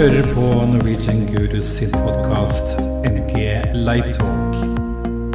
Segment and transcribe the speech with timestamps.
[0.00, 2.78] hører på Norwegian Gurus sin podkast
[3.14, 3.34] NG
[3.88, 4.54] Livetalk.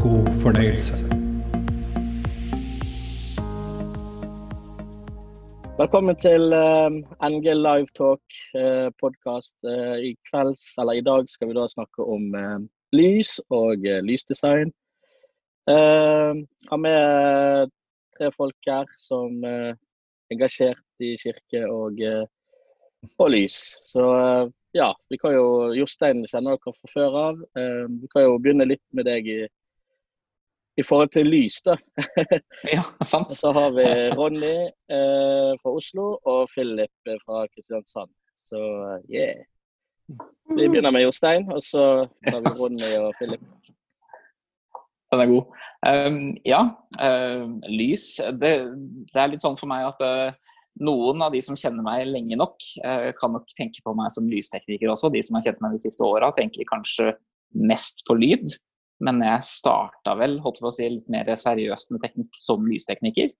[0.03, 0.95] God fornøyelse.
[5.77, 6.97] Velkommen til eh,
[7.29, 8.25] NG Livetalk
[8.57, 9.55] uh, podkast.
[10.09, 12.59] I kvelds, eller i dag skal vi da snakke om eh,
[12.97, 14.73] lys og eh, lysdesign.
[15.69, 17.69] Uh, har med
[18.17, 19.77] tre folk her som er
[20.33, 22.01] engasjert i kirke og
[23.17, 23.57] og lys.
[23.87, 25.45] Så eh, ja, vi kan jo
[25.77, 27.43] Jostein kjenner dere fra før av.
[27.57, 29.39] Eh, vi kan jo begynne litt med deg i,
[30.79, 31.77] i forhold til lys, da.
[32.75, 33.33] ja, sant.
[33.37, 38.11] så har vi Ronny eh, fra Oslo og Philip fra Kristiansand.
[38.45, 38.61] Så
[39.09, 39.45] yeah.
[40.53, 43.41] Vi begynner med Jostein, og så tar vi Ronny og Philip.
[45.11, 45.43] Den er god.
[45.89, 46.61] Um, ja,
[47.01, 48.19] uh, lys.
[48.41, 48.51] Det,
[49.13, 50.53] det, er litt sånn for meg at uh,
[50.83, 54.27] noen av de som kjenner meg lenge nok, eh, kan nok tenke på meg som
[54.27, 55.11] lystekniker også.
[55.11, 57.13] De som har kjent meg de siste åra, tenker kanskje
[57.55, 58.45] mest på lyd.
[59.03, 63.31] Men jeg starta vel holdt på å si, litt mer seriøst med teknikk som lystekniker.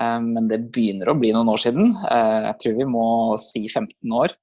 [0.00, 1.96] Eh, men det begynner å bli noen år siden.
[1.96, 3.06] Eh, jeg tror vi må
[3.40, 4.36] si 15 år,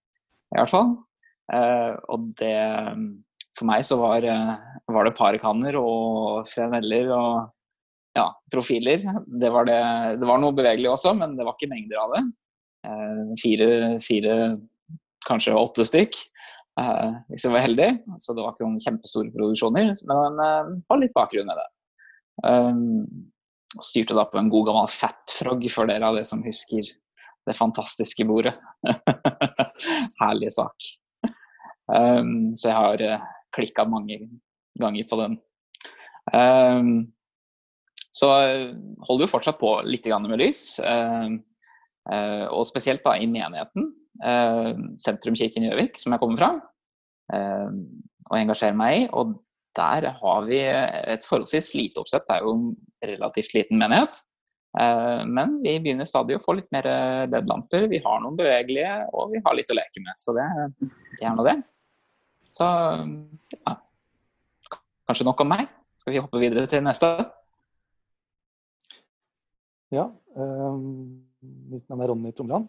[0.54, 0.98] i hvert fall.
[1.54, 2.56] Og det
[3.54, 4.24] For meg så var,
[4.90, 7.52] var det parekanner og freneller og
[8.18, 9.04] ja, profiler.
[9.26, 9.80] Det var, det,
[10.22, 12.24] det var, noe bevegelig også, men det var ikke mengder av det.
[12.88, 13.68] Eh, fire,
[14.04, 14.38] fire,
[15.28, 16.18] kanskje åtte stykk,
[16.82, 17.92] eh, hvis jeg var heldig.
[18.22, 21.70] Så det var ikke noen kjempestore produksjoner, men eh, var litt bakgrunn med det.
[23.74, 26.86] Og styrte da på en god gammel Fatfrog, for dere av det som husker
[27.44, 28.54] det fantastiske bordet.
[30.22, 30.86] Herlig sak.
[31.92, 34.20] Um, så jeg har uh, klikka mange
[34.80, 35.36] ganger på den.
[36.32, 37.13] Um,
[38.14, 38.68] så eh,
[39.08, 40.80] holder vi fortsatt på litt med lys.
[40.80, 41.30] Eh,
[42.14, 43.92] eh, og spesielt da i menigheten,
[45.02, 46.50] sentrumkirken Gjøvik, som jeg kommer fra,
[47.34, 49.08] og engasjerer meg i.
[49.10, 49.34] Og
[49.76, 52.28] der har vi et forholdsvis lite oppsett.
[52.30, 52.70] Det er jo en
[53.10, 54.22] relativt liten menighet.
[55.28, 56.88] Men vi begynner stadig å få litt mer
[57.34, 57.90] LED-lamper.
[57.92, 60.22] Vi har noen bevegelige, og vi har litt å leke med.
[60.22, 60.46] Så det,
[61.20, 61.58] er nå det.
[62.54, 62.70] Så
[63.58, 63.78] ja.
[65.10, 65.74] Kanskje nok om meg.
[66.00, 67.16] Skal vi hoppe videre til neste?
[69.94, 70.08] Ja.
[70.34, 71.22] Um,
[71.70, 72.66] mitt navn er Ronny Tomland.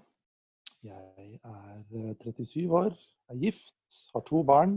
[0.84, 2.90] Jeg er 37 år,
[3.32, 3.72] er gift,
[4.12, 4.74] har to barn.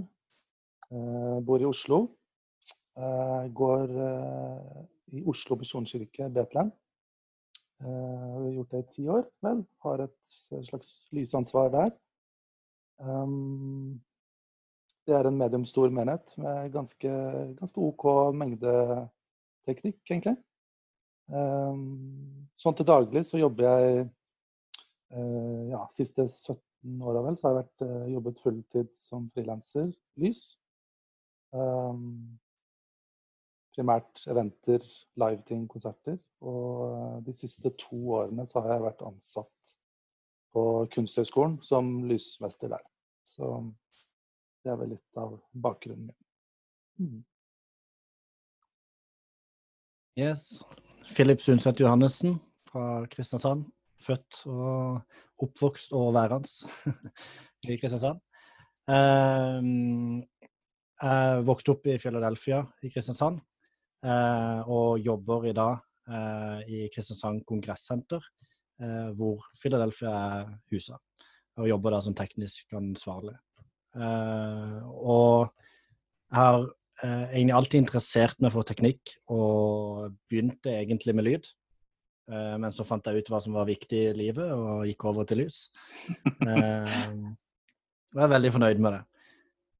[0.87, 2.05] Uh, bor i Oslo.
[2.97, 3.91] Går
[5.13, 6.71] i Oslo misjonskirke, Betlehem.
[7.83, 9.61] Har gjort det i ti år, vel.
[9.85, 10.33] Har et
[10.65, 11.91] slags lysansvar der.
[15.05, 17.13] Det er en mediumstor menighet med ganske,
[17.59, 18.73] ganske OK mengde
[19.69, 20.39] teknikk, egentlig.
[21.27, 24.05] Ehm, sånn til daglig så jobber jeg
[25.11, 29.91] eh, ja, siste 17 åra vel, så har jeg vært, eh, jobbet fulltid som frilanser
[30.21, 30.45] lys.
[31.55, 32.37] Um,
[33.75, 34.83] primært eventer,
[35.19, 36.17] liveting, konserter.
[36.41, 39.77] Og eh, de siste to årene så har jeg vært ansatt
[40.55, 42.85] på Kunsthøgskolen som lysmester der.
[43.27, 43.51] Så
[44.63, 46.21] det er vel litt av bakgrunnen min.
[46.97, 47.23] Mm.
[50.17, 50.63] Yes.
[51.09, 52.39] Philip Sundset Johannessen
[52.71, 53.65] fra Kristiansand.
[54.03, 55.01] Født og
[55.41, 56.49] oppvokst og værende
[57.71, 58.19] i Kristiansand.
[60.97, 63.39] Jeg vokste opp i Philadelphia i Kristiansand
[64.05, 65.75] eh, og jobber i dag
[66.09, 68.23] eh, i Kristiansand kongressenter,
[68.81, 70.97] eh, hvor Philadelphia er huset.
[71.57, 73.33] Og jobber der som teknisk ansvarlig.
[73.97, 75.47] Og
[76.29, 76.67] jeg har
[77.03, 81.51] eh, egentlig alltid interessert meg for teknikk, og begynte egentlig med lyd.
[82.31, 85.27] Eh, men så fant jeg ut hva som var viktig i livet, og gikk over
[85.27, 85.67] til lys.
[86.47, 86.97] Eh,
[88.15, 89.03] jeg er veldig fornøyd med det.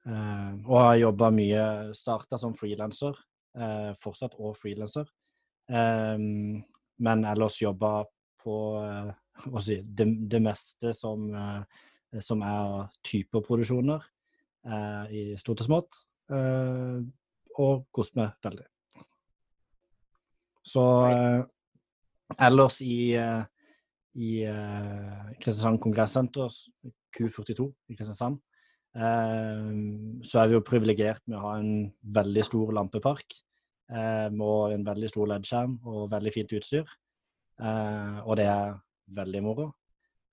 [0.08, 1.64] Eh, og har jobba mye,
[1.98, 3.16] starta som frilanser,
[3.58, 5.08] eh, fortsatt og frilanser.
[5.68, 6.18] Eh,
[6.98, 8.06] men ellers jobba
[8.42, 8.58] på
[9.62, 11.28] si, det, det, meste som,
[12.24, 12.88] som er
[13.36, 14.06] produksjoner
[15.14, 16.00] i stort og smått.
[16.28, 17.08] Uh,
[17.58, 18.66] og kost meg veldig.
[20.68, 21.46] Så uh,
[22.44, 23.46] ellers i, uh,
[24.20, 24.44] i
[25.40, 26.52] Kristiansand Kongressenter,
[27.16, 28.42] Q42 i Kristiansand,
[28.98, 33.36] så er vi jo privilegert med å ha en veldig stor lampepark.
[33.94, 36.88] og en veldig stor LED-skjerm og veldig fint utstyr.
[38.26, 38.74] og det er
[39.20, 39.68] veldig moro.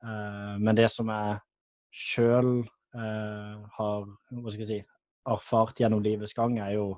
[0.02, 1.37] men det som jeg
[1.93, 2.64] sjøl
[2.94, 4.81] har hva skal jeg si,
[5.26, 6.94] erfart gjennom livets gang, er jo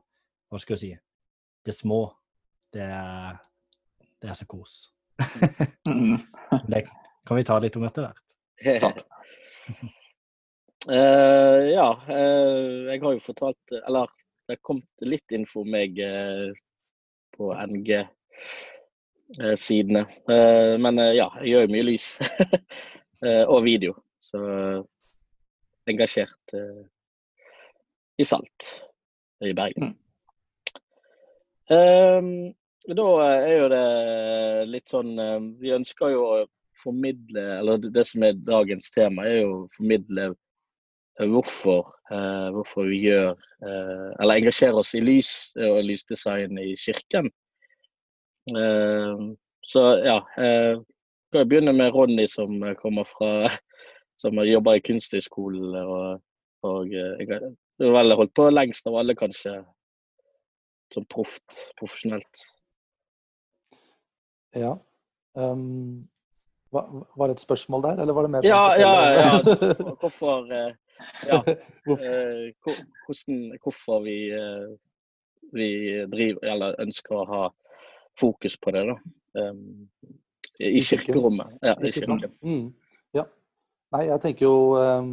[0.51, 0.93] Hva skal jeg si
[1.67, 2.15] Det små.
[2.73, 3.37] Det er,
[4.23, 4.93] det er så kos.
[6.71, 6.85] det
[7.27, 8.27] kan vi ta litt om etter hvert.
[10.87, 14.07] Uh, ja, uh, jeg har jo fortalt Eller
[14.47, 16.55] det har kommet litt info om meg uh,
[17.35, 18.47] på NG-sidene.
[20.79, 22.07] men ja, jeg gjør jo mye lys.
[23.53, 23.93] og video.
[24.23, 24.39] Så
[25.91, 26.55] engasjert
[28.19, 28.73] i Salt
[29.45, 29.95] i Bergen.
[31.67, 32.55] Mm.
[32.97, 33.87] da er jo det
[34.71, 35.17] litt sånn
[35.59, 36.37] Vi ønsker jo å
[36.79, 40.29] formidle Eller det som er dagens tema, er jo å formidle
[41.25, 47.31] hvorfor, uh, hvorfor vi gjør uh, Eller engasjerer oss i lys og lysdesign i kirken.
[48.53, 49.33] Uh,
[49.65, 50.19] så ja.
[50.37, 50.83] uh,
[51.27, 53.49] skal jeg begynne med Ronny, som kommer fra
[54.21, 55.75] som jobber i Kunsthøgskolen.
[55.81, 56.21] Og,
[56.69, 56.93] og
[57.79, 59.55] jeg har vel holdt på lengst av alle, kanskje,
[60.95, 62.45] som proft, profesjonelt.
[64.57, 64.77] Ja.
[65.37, 66.07] Um,
[66.71, 69.29] var det et spørsmål der, eller var det mer Ja, ja, ja.
[70.01, 70.73] Hvorfor eh,
[71.27, 71.43] ja.
[71.87, 72.53] Eh,
[73.07, 74.79] hvordan, hvorfor vi, eh,
[75.53, 75.69] vi
[76.11, 77.43] driver, eller ønsker å ha
[78.19, 78.97] fokus på det, da.
[79.39, 79.87] Um,
[80.59, 81.59] I kirkerommet.
[81.63, 82.33] Ja, i kirken.
[82.43, 82.75] Mm.
[83.15, 83.23] ja.
[83.95, 85.13] Nei, jeg tenker jo um,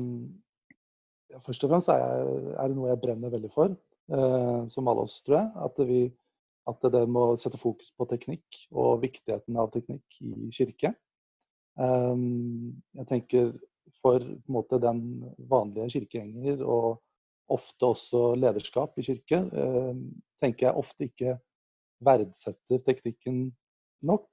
[1.42, 3.74] Først og fremst er, jeg, er, det noe jeg brenner veldig for,
[4.14, 5.50] eh, som alle oss, tror jeg.
[5.66, 6.02] At, vi,
[6.70, 10.94] at det må sette fokus på teknikk og viktigheten av teknikk i kirke.
[11.74, 13.54] Um, jeg tenker
[14.04, 14.22] for
[14.52, 15.00] måte, den
[15.50, 17.00] vanlige kirkegjenger, og
[17.54, 19.94] ofte også lederskap i kirke, eh,
[20.42, 21.38] tenker jeg ofte ikke
[22.04, 23.46] verdsetter teknikken
[24.04, 24.28] nok.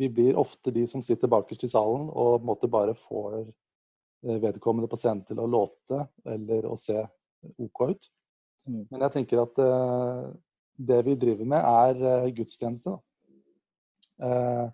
[0.00, 3.40] Vi blir ofte de som sitter bakerst i salen og på en måte bare får
[3.40, 3.50] eh,
[4.20, 6.98] vedkommende på scenen til å låte eller å se
[7.56, 8.10] OK ut.
[8.68, 8.82] Mm.
[8.90, 10.24] Men jeg tenker at eh,
[10.90, 11.64] det vi driver med,
[12.00, 12.92] er gudstjeneste.
[12.92, 14.68] Da.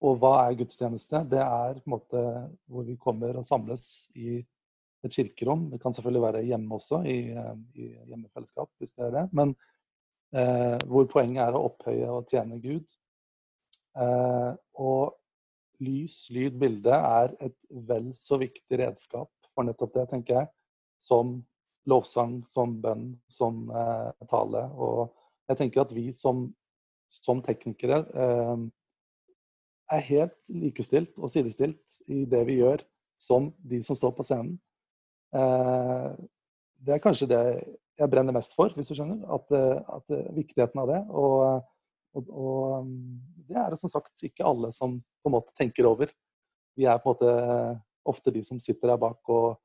[0.00, 1.24] Og hva er gudstjeneste?
[1.28, 2.22] Det er på en måte
[2.70, 3.84] hvor vi kommer og samles
[4.16, 4.38] i
[5.04, 5.68] et kirkerom.
[5.72, 7.18] Det kan selvfølgelig være hjemme også, i,
[7.76, 9.26] i hjemmefellesskap, hvis det er det.
[9.36, 9.54] Men
[10.32, 12.86] eh, hvor poenget er å opphøye og tjene Gud.
[14.00, 14.50] Eh,
[14.80, 15.16] og
[15.80, 17.56] lys, lyd, bilde er et
[17.88, 20.50] vel så viktig redskap for nettopp det, tenker jeg.
[21.00, 21.38] Som
[21.88, 24.66] lovsang, som bønn, som eh, tale.
[24.76, 25.10] Og
[25.50, 26.48] jeg tenker at vi som,
[27.10, 28.66] som teknikere eh,
[29.96, 32.84] er helt likestilt og sidestilt i det vi gjør,
[33.20, 34.54] som de som står på scenen.
[35.34, 36.10] Eh,
[36.80, 37.42] det er kanskje det
[38.00, 39.24] jeg brenner mest for, hvis du skjønner.
[39.28, 41.00] At, at viktigheten av det.
[41.12, 41.66] Og,
[42.16, 45.88] og, og, mm, det er det som sagt ikke alle som på en måte tenker
[45.90, 46.10] over.
[46.78, 47.80] Vi er på en måte
[48.10, 49.58] ofte de som sitter der bak og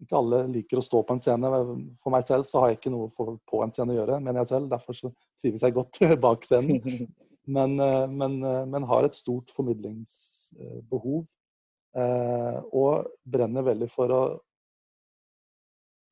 [0.00, 1.50] ikke alle liker å stå på en scene.
[2.00, 4.52] For meg selv så har jeg ikke noe på en scene å gjøre, mener jeg
[4.54, 4.70] selv.
[4.72, 5.10] Derfor så
[5.42, 6.80] trives jeg godt bak scenen.
[7.50, 11.32] men, eh, men, eh, men, har et stort formidlingsbehov.
[12.00, 14.22] Eh, og brenner veldig for å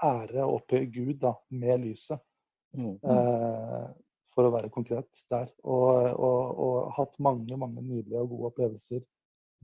[0.05, 2.21] ære og opphøye Gud da, med lyset.
[2.77, 2.99] Mm.
[4.39, 5.51] For å være konkret der.
[5.67, 9.05] Og, og, og, hatt mange mange nydelige og gode opplevelser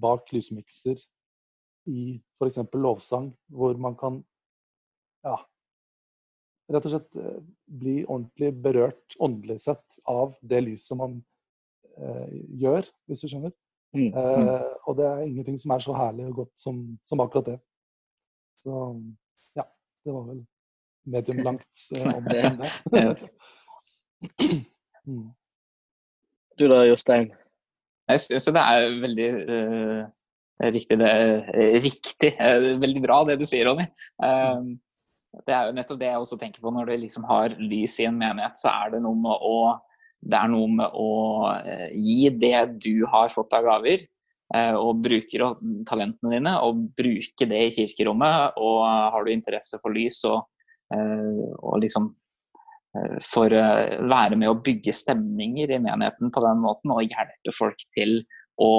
[0.03, 0.99] bak lysmikser
[1.91, 2.59] i f.eks.
[2.75, 4.19] lovsang, hvor man kan
[5.25, 5.37] ja,
[6.75, 7.21] rett og slett
[7.65, 11.21] bli ordentlig berørt åndelig sett av det lyset man
[11.95, 13.53] Eh, gjør, hvis du skjønner.
[13.95, 14.09] Mm.
[14.09, 14.17] Mm.
[14.19, 17.59] Eh, og det er ingenting som er så herlig og godt som, som, akkurat det.
[18.59, 18.81] Så
[19.55, 19.67] ja,
[20.03, 20.41] det var vel
[21.07, 23.15] medium langt eh, om det.
[25.07, 25.25] Mm.
[26.59, 27.31] Du da, Jostein?
[28.11, 30.03] Jeg syns det er veldig uh,
[30.75, 31.13] riktig, det,
[31.83, 32.35] riktig
[32.83, 33.87] veldig bra det du sier, Ronny.
[34.23, 34.77] Uh,
[35.49, 38.07] det er jo nettopp det jeg også tenker på når du liksom har lys i
[38.07, 39.57] en menighet, så er det noe med å
[40.25, 41.11] det er noe med å
[41.53, 44.05] eh, gi det du har fått av gaver,
[44.57, 45.45] eh, og bruker
[45.89, 48.57] talentene dine, og bruke det i kirkerommet.
[48.57, 50.47] Og har du interesse for lys og,
[50.95, 52.13] eh, og liksom
[53.27, 53.65] for å
[54.11, 58.21] være med å bygge stemninger i menigheten på den måten, og hjelpe folk til
[58.63, 58.73] å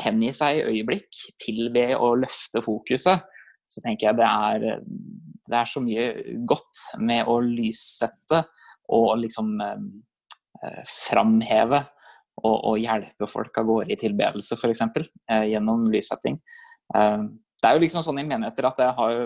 [0.00, 3.26] hengi seg i øyeblikk, til ved å løfte fokuset,
[3.68, 4.80] så tenker jeg det er,
[5.50, 6.08] det er så mye
[6.48, 8.42] godt med å lyssette
[8.94, 9.54] og liksom
[10.64, 11.80] Eh, framheve
[12.40, 14.82] og, og, hjelpe folk av gårde i tilbedelse, f.eks.
[15.30, 16.38] Eh, gjennom lyssetting.
[16.94, 17.24] Eh,
[17.60, 19.20] det er jo liksom sånn i menigheter at jeg har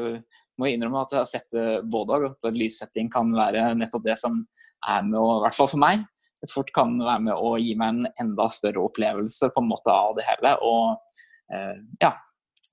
[0.58, 2.28] må jeg innrømme at jeg har sett det både og.
[2.34, 4.40] At lyssetting kan være nettopp det som
[4.88, 6.06] er med å, i hvert fall for meg,
[6.38, 9.90] det fort kan være med å gi meg en enda større opplevelse på en måte
[9.90, 10.54] av det hele.
[10.62, 12.12] Og eh, ja,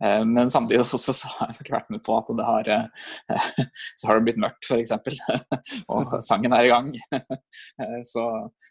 [0.03, 3.49] Eh, men samtidig også så har jeg ikke vært med på at det har eh,
[3.99, 4.91] Så har det blitt mørkt, f.eks.
[5.93, 6.91] Og sangen er i gang.
[7.15, 8.25] Eh, så,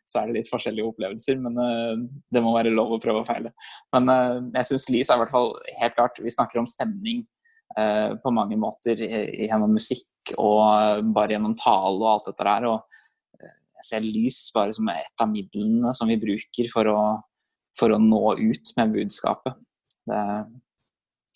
[0.04, 1.40] så, er det litt forskjellige opplevelser.
[1.40, 3.54] Men det må være lov å prøve å feile.
[3.94, 4.10] Men
[4.54, 7.24] jeg syns lys er i hvert fall helt klart Vi snakker om stemning.
[7.78, 12.68] Eh, på mange måter gjennom musikk og bare gjennom tale og alt dette der.
[12.70, 13.48] Og
[13.84, 17.00] jeg ser lys bare som et av midlene som vi bruker for å,
[17.78, 19.58] for å nå ut med budskapet.
[20.04, 20.22] Det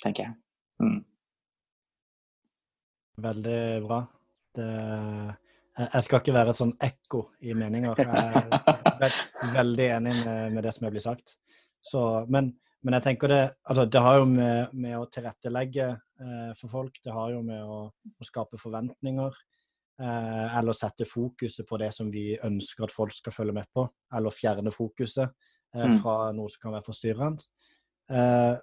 [0.04, 0.36] tenker jeg.
[0.84, 1.02] Mm.
[3.18, 3.98] Veldig bra.
[4.54, 4.70] Det,
[5.78, 7.98] jeg skal ikke være et sånn ekko i meninger.
[7.98, 11.36] Jeg er veldig enig med, med det som er blitt sagt.
[11.84, 12.52] Så, men,
[12.84, 17.00] men, jeg tenker det altså Det har jo med, med å tilrettelegge eh, for folk,
[17.04, 19.42] det har jo med å, å skape forventninger.
[19.98, 23.88] Eh, eller sette fokuset på det som vi ønsker at folk skal følge med på.
[24.14, 25.98] Eller fjerne fokuset eh, mm.
[26.04, 27.48] fra noe som kan være forstyrrende.
[28.08, 28.54] Eh,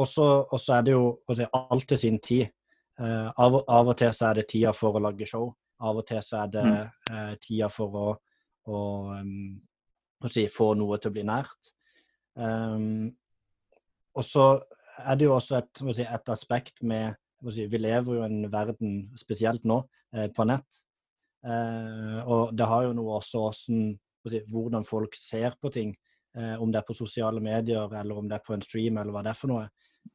[0.00, 2.48] og så er det jo si, alt til sin tid.
[3.00, 5.48] Uh, av, av, og til så er det tida for å lage show.
[5.82, 6.64] Av og til så er det
[7.10, 8.08] uh, tida for å,
[8.68, 8.80] å,
[9.18, 9.56] um,
[10.22, 11.72] å si, få noe til å bli nært.
[12.34, 13.10] Um,
[14.16, 14.46] og så
[15.02, 17.14] er det jo også et, si, et aspekt med
[17.50, 19.82] si, Vi lever jo i en verden, spesielt nå,
[20.14, 20.82] eh, på nett.
[21.42, 23.96] og det har jo noe også hvordan,
[24.46, 25.96] hvordan folk ser på ting.
[26.34, 29.22] om det er på sosiale medier eller om det er på en stream eller hva
[29.22, 29.66] det er for noe.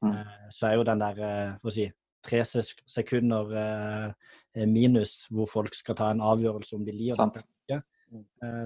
[0.04, 0.12] Mm.
[0.12, 1.88] Eh, så er jo den der eh, si,
[2.24, 7.46] tre sekunder eh, minus hvor folk skal ta en avgjørelse om de liker det
[7.78, 7.84] eh,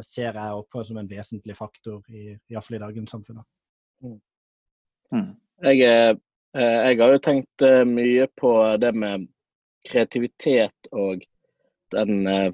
[0.05, 3.41] ser jeg også på som en vesentlig faktor, i, iallfall i dagens samfunn.
[4.01, 4.19] Mm.
[5.11, 5.31] mm.
[5.61, 5.77] Jeg,
[6.53, 9.27] jeg, har jo tenkt mye på det med
[9.89, 11.21] kreativitet og
[11.91, 12.53] den eh,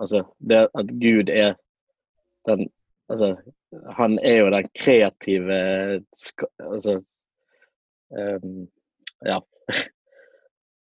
[0.00, 1.54] Altså det at Gud er
[2.48, 2.68] den
[3.08, 3.36] Altså
[3.96, 5.58] han er jo den kreative
[6.58, 7.02] Altså
[8.10, 8.68] um,
[9.24, 9.40] Ja.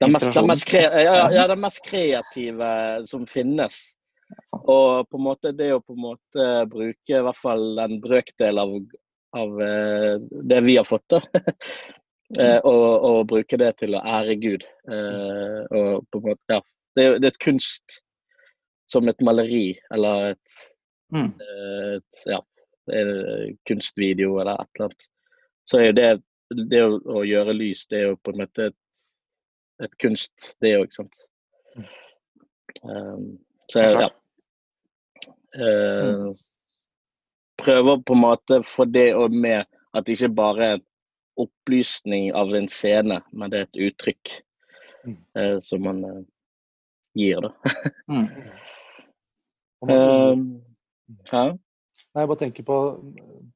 [0.00, 3.74] Den mest, den, mest kre, ja, ja, den mest, kreative som finnes.
[4.60, 8.60] Og på en måte det å på en måte bruke i hvert fall en brøkdel
[8.62, 8.74] av,
[9.38, 10.14] av uh,
[10.50, 11.20] det vi har fått, da.
[12.38, 14.66] uh, og, og, bruke det til å ære Gud.
[14.88, 16.60] Uh, og på en måte, ja.
[16.92, 18.02] Det, det, er et kunst
[18.90, 20.56] som et maleri eller et,
[21.16, 21.30] mm.
[21.40, 22.36] et ja,
[23.64, 25.06] kunstvideo eller et eller annet,
[25.64, 26.10] så er jo det,
[26.68, 29.06] det å, å, gjøre lys, det er jo på en måte et,
[29.86, 31.24] et kunst, det òg, ikke sant.
[32.84, 33.24] Um,
[33.72, 34.10] så ja.
[35.52, 36.32] Uh,
[37.62, 40.86] prøver på en måte få det og med at det ikke bare er en
[41.42, 44.32] opplysning av en scene, men det er et uttrykk
[45.08, 46.22] uh, som man uh,
[47.16, 47.52] gir, da.
[48.12, 48.28] mm.
[49.88, 50.46] um,
[51.32, 52.76] Nei, jeg bare tenker på,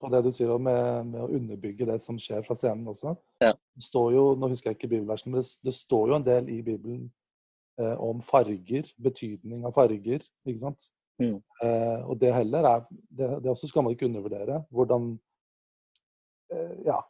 [0.00, 3.12] på det du sier med, med, å underbygge det som skjer fra scenen også.
[3.44, 3.52] Ja.
[3.52, 6.48] Det står jo, Nå husker jeg ikke bibelversen, men det, det står jo en del
[6.52, 7.02] i Bibelen
[7.80, 10.24] eh, om farger, betydning av farger.
[10.48, 10.88] ikke sant?
[11.22, 11.36] Mm.
[11.64, 14.62] Eh, og det heller er det, det, også skal man ikke undervurdere.
[14.70, 15.12] Hvordan
[16.52, 17.00] eh, Ja,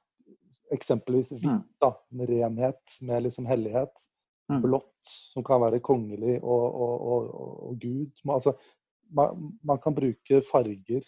[0.72, 1.64] eksempelvis hvitt, mm.
[1.82, 4.06] da, med renhet, med liksom hellighet.
[4.50, 4.60] Mm.
[4.62, 7.30] Blått, som kan være kongelig, og, og, og,
[7.68, 8.12] og Gud.
[8.30, 8.54] Altså,
[9.10, 11.02] man, man, kan bruke farger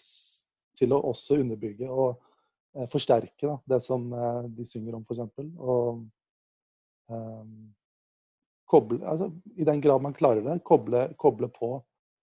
[0.75, 2.19] til å også underbygge og
[2.75, 5.23] eh, forsterke da, det som eh, de synger om, f.eks.
[5.59, 6.03] Og
[7.11, 7.45] eh,
[8.69, 11.77] koble altså, I den grad man klarer det, koble, koble, på,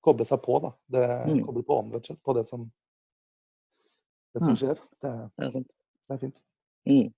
[0.07, 0.59] koble seg på.
[0.63, 1.45] da, det, mm.
[1.47, 2.67] Koble på ånden, på det som,
[4.35, 4.61] det som mm.
[4.63, 4.83] skjer.
[5.03, 5.67] Det, det, er,
[6.07, 6.45] det er fint.
[6.87, 7.13] Mm.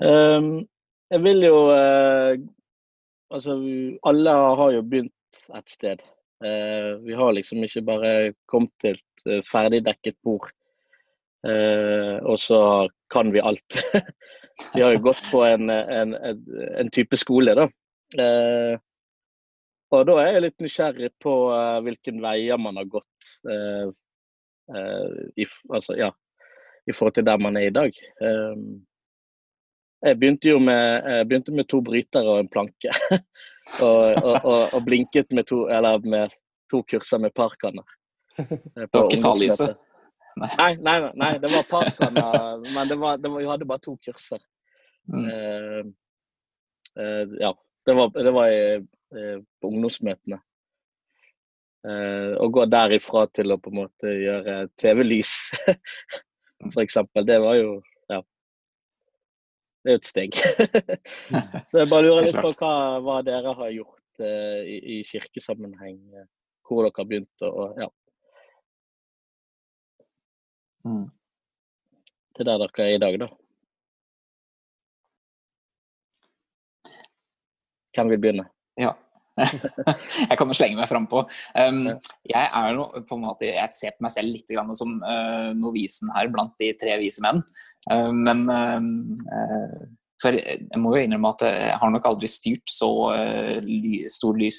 [0.00, 0.68] Um,
[1.10, 2.38] jeg vil jo uh,
[3.30, 3.54] Altså,
[4.02, 6.00] alle har jo begynt et sted.
[6.42, 8.10] Uh, vi har liksom ikke bare
[8.50, 10.48] kommet til et eh, ferdigdekket bord,
[11.46, 13.76] uh, og så kan vi alt.
[14.74, 17.68] vi har jo gått på en, en, en type skole, da.
[19.90, 21.34] Og da er jeg litt nysgjerrig på
[21.84, 23.30] hvilke veier man har gått
[25.34, 26.12] i, altså, ja,
[26.86, 27.96] i forhold til der man er i dag.
[30.06, 32.94] Jeg begynte jo med, begynte med to brytere og en planke.
[33.88, 36.38] og, og, og, og, blinket med to, eller med
[36.70, 37.86] to kurser med parkanner.
[38.36, 39.74] Det var ikke Sallyset?
[40.40, 43.96] Nei, nei, nei, det var parkanner, men det var, det var, vi hadde bare to
[44.04, 44.40] kurser.
[45.10, 45.26] Mm.
[45.26, 45.82] Uh,
[47.00, 47.52] uh, ja.
[47.86, 50.38] Det var, det var i, uh, på ungdomsmøtene.
[52.38, 55.32] å gå derifra til å på en måte gjøre TV-lys,
[56.74, 56.98] f.eks.
[57.26, 57.70] Det var jo
[58.08, 58.20] ja.
[59.82, 60.36] det er jo et steg.
[61.70, 62.74] så jeg bare lurer litt på hva,
[63.04, 65.98] hva dere har gjort uh, i, i, kirkesammenheng.
[66.14, 66.28] Eh,
[66.68, 67.88] hvor dere har begynt å ja.
[70.86, 71.08] Mm.
[72.36, 73.30] Til der dere er i dag, da.
[77.96, 78.46] Hvem vil begynne?
[78.78, 78.94] Ja.
[80.30, 81.22] jeg kan jo slenge meg frampå.
[81.54, 81.86] Um,
[82.28, 86.12] jeg er no, på en måte, jeg ser på meg selv litt som uh, novisen
[86.16, 87.42] her blant de tre vise menn.
[87.90, 89.80] Uh, men uh,
[90.20, 92.90] for jeg må jo innrømme at jeg har nok aldri styrt så
[93.64, 94.58] ly, stor lys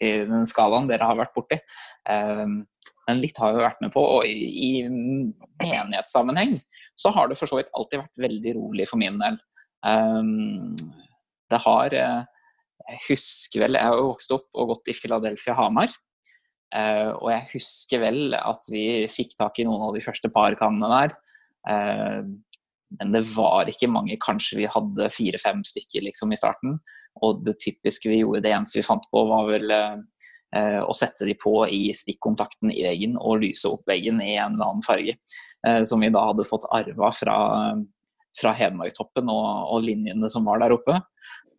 [0.00, 1.58] i den skalaen dere har vært borti.
[2.08, 4.00] men litt har jeg vært med på.
[4.00, 4.70] Og i, i
[5.60, 6.56] menighetssammenheng
[6.96, 9.36] så har det for så vidt alltid vært veldig rolig for min del.
[11.52, 11.98] Det har
[12.88, 15.92] Jeg husker vel Jeg har jo vokst opp og gått i Philadelphia Hamar.
[16.70, 20.90] Uh, og jeg husker vel at vi fikk tak i noen av de første parkannene
[20.92, 21.16] der.
[21.66, 22.22] Uh,
[22.98, 24.18] men det var ikke mange.
[24.22, 26.78] Kanskje vi hadde fire-fem stykker liksom, i starten.
[27.26, 31.26] Og det typiske vi gjorde, det eneste vi fant på, var vel uh, å sette
[31.26, 35.14] de på i stikkontakten i veggen og lyse opp veggen i en eller annen farge.
[35.86, 37.36] som vi da hadde fått arva fra
[38.38, 40.98] fra Hedmarktoppen og, og, linjene som var der oppe.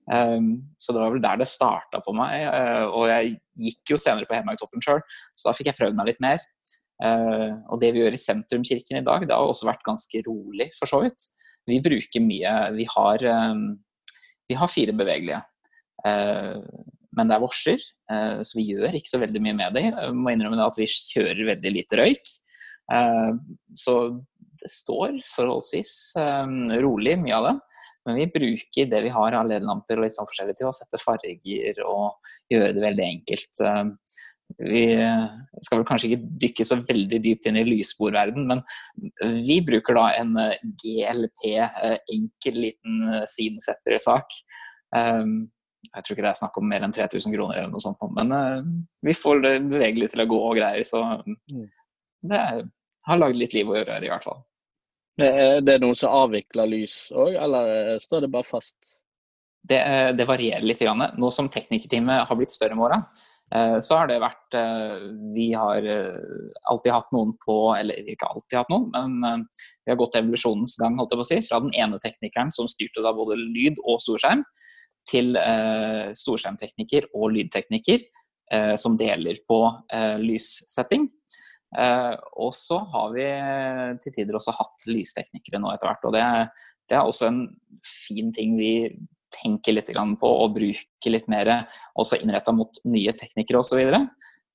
[0.10, 2.48] Um, så det var vel der det starta på meg.
[2.48, 3.36] Uh, og jeg
[3.68, 5.04] gikk jo senere på Hedmarktoppen sjøl,
[5.38, 6.42] så da fikk jeg prøvd meg litt mer.
[7.02, 10.72] Uh, og det vi gjør i Sentrumskirken i dag, det har også vært ganske rolig,
[10.78, 11.30] for så vidt.
[11.70, 13.66] Vi bruker mye Vi har, um,
[14.50, 15.44] vi har fire bevegelige.
[16.06, 16.62] Uh,
[17.12, 19.82] men det er vorser, så vi gjør ikke så veldig mye med det.
[20.16, 22.30] Må innrømme at vi kjører veldig lite røyk.
[23.76, 23.96] Så
[24.62, 25.92] det står forholdsvis
[26.80, 27.54] rolig, mye av det.
[28.08, 31.02] Men vi bruker det vi har av LED-lamper og litt sånn forskjellig til å sette
[31.02, 33.62] farger og gjøre det veldig enkelt.
[33.62, 33.92] Um,
[34.58, 34.84] vi
[35.64, 38.64] skal vel kanskje ikke dykke så veldig dypt inn i lysbordverden, men
[39.46, 44.38] vi bruker da en eh, GLP, eh, enkel liten eh, scenesetter-sak.
[44.96, 45.52] Um,
[45.92, 48.32] jeg tror ikke det er snakk om mer enn 3000 kroner eller noe sånt, men
[49.04, 51.64] vi får det bevegelig til å gå og greier, så mm.
[52.30, 52.42] det
[53.10, 54.44] har lagd litt liv å gjøre i hvert fall.
[55.20, 58.78] Er det noen som avvikler lys òg, eller står det bare fast?
[59.62, 60.82] Det, eh, det varierer litt.
[61.18, 62.98] Nå som teknikerteamet har blitt større med åra,
[63.54, 65.04] eh, så har det vært eh,
[65.36, 65.86] Vi har
[66.72, 69.46] alltid hatt noen på Eller ikke alltid hatt noen, men
[69.86, 71.42] vi har gått evolusjonens gang, holdt jeg på å si.
[71.50, 74.46] Fra den ene teknikeren som styrte da både lyd og storskjerm,
[75.10, 75.34] til
[76.16, 78.04] storskjermtekniker og lydtekniker
[78.80, 79.58] som deler på
[80.22, 81.08] lyssetting.
[81.78, 83.28] Eh, og så har vi
[84.04, 86.08] til tider også hatt lysteknikere nå etter hvert.
[86.10, 86.26] og det,
[86.90, 87.42] det, er også en
[87.88, 88.74] fin ting vi
[89.32, 91.54] tenker litt på og bruker litt mer
[91.96, 93.80] også innretta mot nye teknikere osv.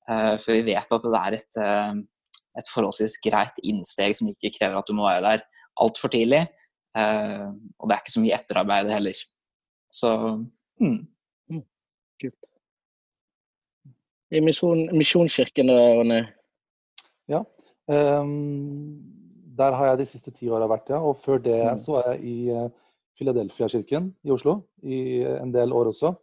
[0.07, 1.97] Eh, for vi vet at det er et, eh,
[2.61, 5.45] et forholdsvis greit innsteg som ikke krever at du må være der
[5.81, 6.45] altfor tidlig.
[6.97, 9.25] Eh, og det er ikke så mye etterarbeid heller.
[9.93, 10.13] Så
[10.79, 11.01] mm.
[11.49, 11.63] mm
[12.21, 12.47] kult.
[14.33, 16.23] I misjon, Misjonskirken, Ronny,
[17.31, 17.43] ja.
[17.87, 18.99] Um,
[19.57, 20.99] der har jeg de siste ti åra vært, ja.
[21.01, 21.81] Og før det mm.
[21.83, 22.69] så var jeg i uh,
[23.17, 24.99] Philadelphia-kirken i Oslo i
[25.37, 26.13] en del år også.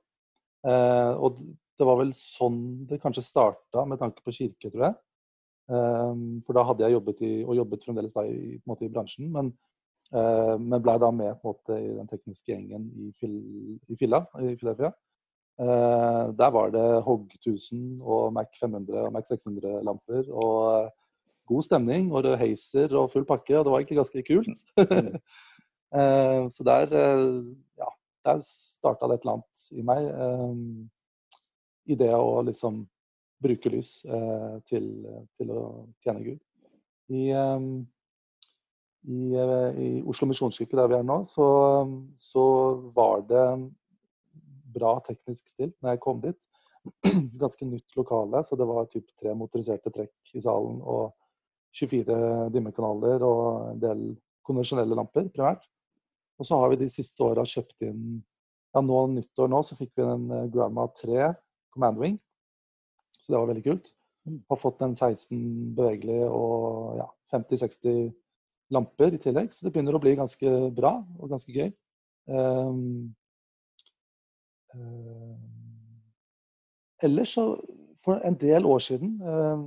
[0.65, 1.41] Uh, og
[1.75, 4.97] det var vel sånn det kanskje starta med tanke på kirke, tror jeg.
[5.65, 9.31] Um, for da hadde jeg jobbet i, og jobbet fremdeles da i, måte, i bransjen,
[9.33, 9.51] men,
[10.13, 13.35] uh, men blei da med måte i den tekniske gjengen i, Fil,
[13.89, 14.93] i Filla, i Philadelphia.
[15.55, 20.27] Uh, der var det Hogg 1000 og Mac 500 og Mac 600 lamper.
[20.33, 20.89] Og uh,
[21.47, 24.65] god stemning og rød heiser og full pakke, og det var egentlig ganske kult.
[25.95, 26.97] uh, så der
[27.79, 27.89] ja,
[28.25, 30.09] der starta det et eller annet i meg.
[31.87, 32.81] I det å liksom
[33.45, 34.01] bruke lys
[34.67, 34.87] til,
[35.37, 35.63] til, å
[36.03, 36.39] tjene Gud.
[37.13, 37.29] I,
[39.05, 39.21] i,
[39.85, 41.47] i Oslo misjonskirke, der vi er nå, så,
[42.19, 42.45] så
[42.97, 43.45] var det
[44.75, 46.41] bra teknisk stilt når jeg kom dit.
[47.43, 51.15] Ganske nytt lokale, så det var typ tre motoriserte trekk i salen og
[51.75, 54.05] 24 dimmekanaler og en del
[54.47, 55.65] konvensjonelle lamper, primært.
[56.39, 58.23] Og så har vi de siste åra kjøpt inn
[58.75, 61.29] ja, nå nyttår nå så fikk vi en eh, Grandma 3
[61.75, 62.19] Command Wing.
[63.15, 63.93] Så det var veldig kult.
[64.27, 64.41] Mm.
[64.51, 68.09] Har fått en 16 bevegelige og ja, 50-60
[68.75, 69.53] lamper i tillegg.
[69.55, 71.71] Så det begynner å bli ganske bra og ganske gøy.
[72.27, 73.15] Um,
[77.05, 77.45] ellers så,
[78.05, 79.63] for en del år siden, eh,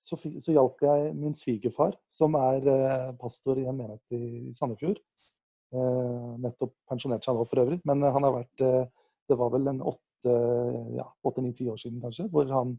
[0.00, 5.00] så, så hjalp jeg min svigerfar, som er eh, pastor i en menighet i Sandefjord.
[5.72, 10.34] Nettopp pensjonert seg nå for øvrig, men han har vært Det var vel en åtte,
[10.92, 12.74] ja, åtte-ni-ti år siden kanskje, hvor han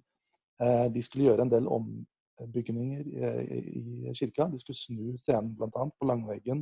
[0.93, 3.01] De skulle gjøre en del ombygninger
[3.41, 3.63] i,
[4.11, 4.45] i kirka.
[4.45, 5.87] De skulle snu scenen bl.a.
[5.89, 6.61] på langveggen.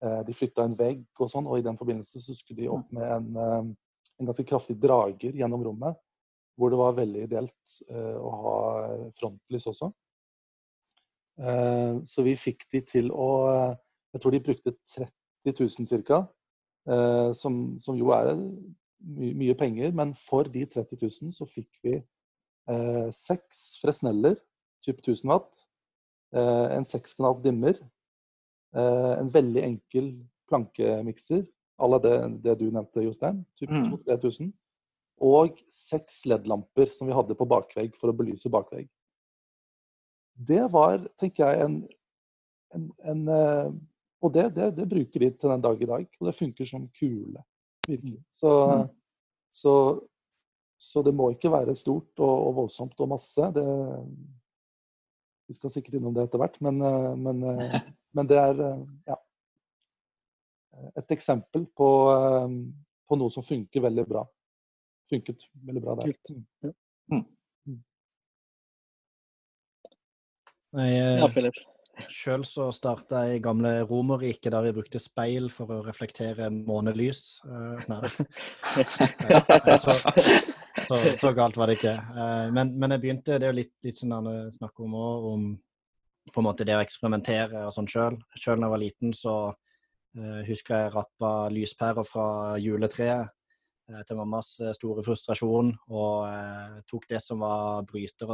[0.00, 3.12] De flytta en vegg og sånn, og i den forbindelse så skulle de opp med
[3.18, 3.76] en
[4.20, 5.98] en ganske kraftig drager gjennom rommet,
[6.58, 8.56] hvor det var veldig ideelt eh, å ha
[9.16, 9.90] frontlys også.
[11.40, 13.30] Eh, så vi fikk de til å
[14.10, 15.54] Jeg tror de brukte 30
[15.86, 16.24] 000 ca.
[17.36, 18.32] Som, som, jo er
[19.00, 24.36] my mye penger, men for de 30 000 så fikk vi eh, seks Fresneller,
[24.84, 25.64] typ 1000 watt,
[26.34, 27.78] eh, en sekskanals dimmer,
[28.74, 30.12] eh, en veldig enkel
[30.50, 31.46] plankemikser,
[31.80, 33.94] à la det, det, du nevnte, Jostein, typ Mm.
[34.06, 34.52] 3000,
[35.20, 38.88] og seks LED-lamper som vi hadde på bakvegg for å belyse bakvegg.
[40.36, 41.74] Det var, tenker jeg, en,
[42.76, 43.72] en, en eh,
[44.22, 46.88] Og det, det, det bruker de til den dag i dag, og det funker som
[46.98, 47.40] kule.
[47.88, 48.18] Virkelig.
[48.32, 48.88] Så, Mm.
[49.52, 49.72] så,
[50.78, 53.48] så det må ikke være stort og, og voldsomt og masse.
[53.56, 53.64] Det,
[55.48, 57.80] vi skal sikkert innom det etter hvert, men, eh, men, eh,
[58.16, 58.60] men det er
[59.08, 59.16] ja,
[60.96, 62.54] et eksempel på, eh,
[63.08, 64.24] på noe som funker veldig bra.
[65.10, 66.12] Funket veldig bra der.
[66.12, 66.32] Kult.
[67.10, 67.26] Mm.
[70.78, 71.54] Nei, Ja, eh, Philip.
[72.08, 77.40] Sjøl så starta jeg i gamle Romerriket, der jeg brukte speil for å reflektere månelys.
[77.44, 78.08] Eh, nei.
[79.76, 79.96] Så,
[80.86, 81.96] så, så galt var det ikke.
[81.98, 85.50] Eh, men, men jeg begynte, det er jo litt, litt sånn snakker om òg, om
[86.30, 88.16] på en måte det å eksperimentere og sånn sjøl.
[88.38, 89.34] Sjøl da jeg var liten, så
[90.46, 93.28] husker jeg rappa lyspærer fra juletreet
[93.90, 98.32] eh, til mammas eh, store frustrasjon, og eh, tok det som var bryter.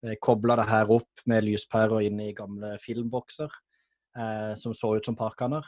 [0.00, 3.50] Jeg kobla det her opp med lyspærer inne i gamle filmbokser
[4.16, 5.66] eh, som så ut som parkaner.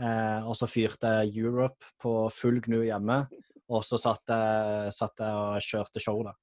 [0.00, 3.22] Eh, og så fyrte jeg Europe på full gnu hjemme,
[3.68, 6.34] og så satt jeg, satt jeg og kjørte show, da.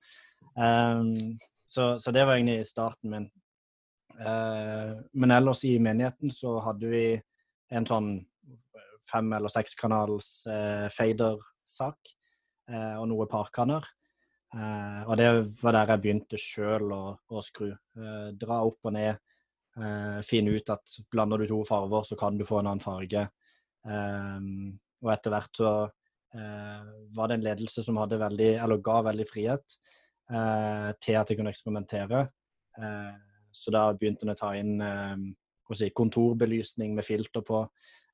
[0.59, 3.27] Ehm, så, så det var egentlig starten min.
[4.19, 7.05] Eh, men ellers i menigheten så hadde vi
[7.73, 8.13] en sånn
[9.09, 12.13] fem- eller sekskanals eh, fader-sak
[12.69, 13.85] eh, og noe parkaner.
[14.53, 15.29] Eh, og det
[15.61, 17.71] var der jeg begynte sjøl å, å skru.
[17.71, 19.19] Eh, dra opp og ned.
[19.73, 23.25] Eh, finne ut at blander du to farger, så kan du få en annen farge.
[23.89, 24.39] Eh,
[25.03, 29.29] og etter hvert så eh, var det en ledelse som hadde veldig, eller ga veldig
[29.29, 29.79] frihet
[30.33, 32.21] til at jeg kunne eksperimentere.
[33.53, 34.79] Så da begynte jeg å ta inn
[35.71, 37.63] si, kontorbelysning med filter på,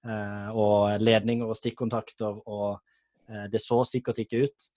[0.06, 2.38] eh, og ledninger og stikkontakter.
[2.46, 2.78] Og
[3.30, 4.70] eh, det så sikkert ikke ut.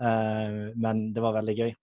[0.00, 1.74] Eh, men det var veldig gøy.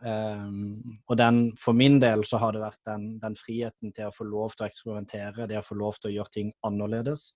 [0.00, 4.14] Um, og den, for min del så har det vært den, den, friheten til å
[4.14, 7.26] få lov til å eksperimentere, det å få lov til å gjøre ting annerledes,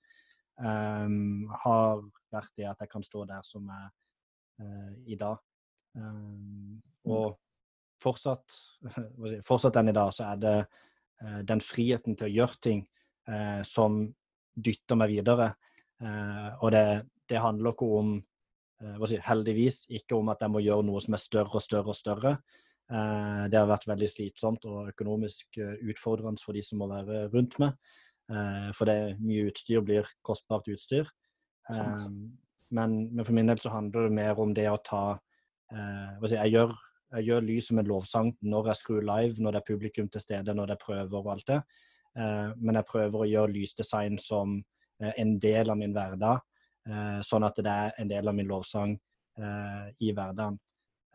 [0.56, 2.00] um, har
[2.32, 3.90] vært det at jeg kan stå der som jeg
[4.64, 5.42] uh, i dag.
[5.92, 7.36] Um, og
[8.00, 8.56] fortsatt,
[9.50, 10.56] fortsatt den i dag, så er det
[11.46, 12.80] den friheten til å gjøre ting
[13.30, 14.02] uh, som
[14.54, 15.54] dytter meg videre.
[16.60, 18.10] og det, det handler ikke om
[19.08, 21.98] si, heldigvis ikke om at jeg må gjøre noe som er større og større og
[21.98, 22.32] større.
[22.92, 27.26] Eh, det har vært veldig slitsomt og økonomisk eh, utfordrende for de som må være
[27.32, 27.76] rundt meg.
[28.28, 31.08] Eh, for det mye utstyr blir kostbart utstyr.
[32.74, 35.04] Men, men, for min del så handler det mer om det å ta
[35.54, 36.74] si, jeg, gjør,
[37.14, 40.22] jeg gjør lys som en lovsang når jeg skrur live, når det er publikum til
[40.22, 41.60] stede, når det er prøver og alt det.
[42.14, 44.60] Men jeg prøver å gjøre lysdesign som
[45.02, 46.42] en del av min hverdag.
[46.84, 48.92] Eh, sånn at det er en del av min lovsang
[49.40, 50.58] eh, i hverdagen.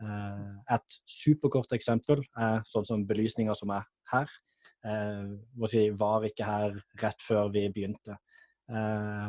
[0.02, 4.38] Eh, et superkort eksempel er sånn som belysninga som er her.
[5.60, 8.14] hvor jeg var ikke her rett før vi begynte.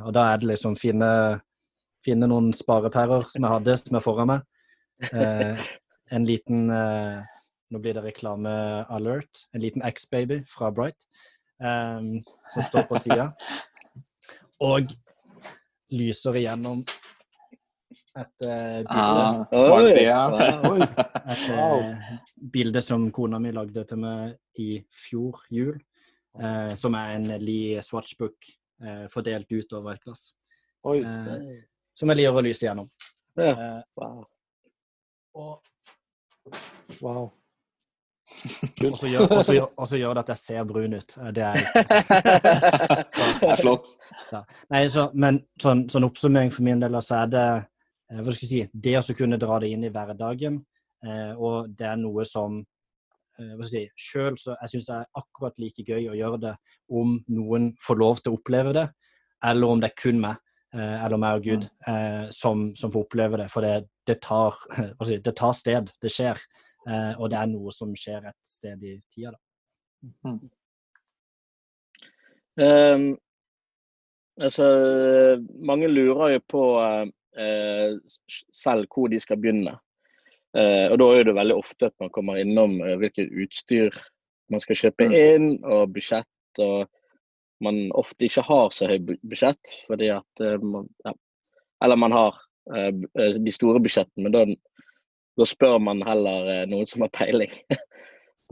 [0.05, 1.41] og da er det liksom finne,
[2.05, 4.45] finne noen sparepærer som jeg hadde, som er foran meg.
[6.11, 6.65] En liten
[7.71, 9.45] Nå blir det reklame-alert.
[9.55, 11.05] En liten X-baby fra Bright
[11.61, 13.29] som står på sida.
[14.67, 14.91] Og
[15.95, 16.81] lyser igjennom
[18.19, 18.91] et uh, bilde.
[18.91, 19.93] Ah, Oi.
[20.71, 20.87] Oi.
[21.31, 22.17] Et uh,
[22.53, 25.77] bilde som kona mi lagde til meg i fjor jul.
[26.35, 28.51] Uh, som er en Lee Swatchbook
[29.13, 30.31] fordelt utover et glass.
[30.81, 32.87] Som jeg liker å lyse gjennom.
[33.37, 33.51] Ja.
[33.93, 34.23] Wow.
[35.37, 35.51] Og,
[37.01, 37.31] Wow.
[38.91, 41.15] og, så gjør, gjør, det at jeg ser brun ut.
[41.35, 41.57] Det er
[43.41, 43.91] Det er flott.
[44.31, 44.43] Ja.
[44.71, 48.45] Nei, så, men sånn, sånn, oppsummering for min del, så er det eh, hva skal
[48.47, 50.61] jeg si, det å kunne dra det inn i hverdagen.
[51.05, 54.89] Eh, og det er noe som eh, hva skal jeg si, Sjøl så jeg syns
[54.91, 56.55] det er akkurat like gøy å gjøre det
[56.93, 58.87] om noen får lov til å oppleve det,
[59.49, 63.03] eller om det er kun meg, eh, eller meg og Gud, eh, som, som, får
[63.03, 63.47] oppleve det.
[63.51, 64.55] For det, det, tar,
[65.27, 65.91] det tar sted.
[66.01, 66.39] Det skjer.
[66.89, 69.41] Eh, og det er noe som skjer et sted i tida, da.
[72.61, 73.05] Um,
[74.41, 74.65] altså,
[75.61, 77.93] mange lurer jo på uh,
[78.27, 79.75] selv hvor de skal begynne.
[80.57, 83.95] Uh, og da er det veldig ofte at man kommer innom uh, hvilket utstyr
[84.51, 86.27] man skal kjøpe inn, og budsjett.
[86.59, 86.89] Og
[87.63, 91.13] man ofte ikke har så høy budsjett, fordi at man, ja,
[91.83, 92.35] Eller man har
[92.75, 92.91] eh,
[93.37, 94.27] de store budsjettene.
[94.27, 94.45] Men da,
[95.37, 97.53] da spør man heller eh, noen som har peiling.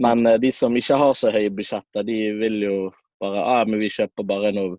[0.03, 2.75] Men eh, de som ikke har så høye budsjetter, de vil jo
[3.19, 4.77] bare ah, men vi kjøper bare noe,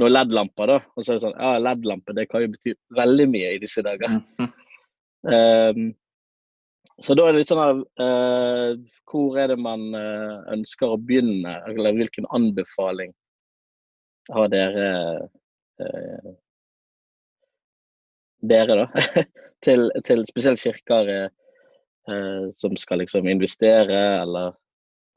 [0.00, 0.76] noe LED-lamper, da.
[0.94, 3.84] Og så er det sånn Ja, LED-lamper, det kan jo bety veldig mye i disse
[3.86, 4.18] dager.
[5.24, 5.86] Um,
[7.00, 8.72] så da er det litt sånn av uh,
[9.08, 11.54] Hvor er det man uh, ønsker å begynne?
[11.70, 13.14] Eller hvilken anbefaling
[14.30, 14.88] har dere
[15.80, 16.32] uh,
[18.40, 19.24] Dere, da?
[19.64, 21.10] til, til spesielt kirker
[22.08, 24.54] eh, som skal liksom investere, eller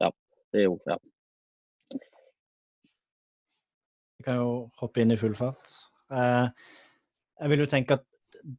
[0.00, 0.10] Ja,
[0.52, 0.96] det er jo ja.
[4.18, 5.72] Vi kan jo hoppe inn i full fart.
[6.14, 6.48] Eh,
[7.40, 8.04] jeg vil jo tenke at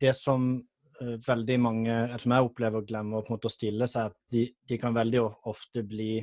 [0.01, 4.11] det som eh, veldig mange som jeg opplever glemmer på en måte å stille seg,
[4.11, 6.19] at de, de kan veldig ofte bli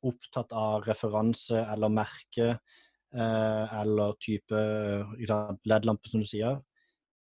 [0.00, 4.62] opptatt av referanse eller merke eh, eller type
[5.20, 6.60] LED-lampe, som du sier.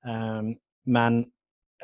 [0.05, 0.51] Eh,
[0.93, 1.19] men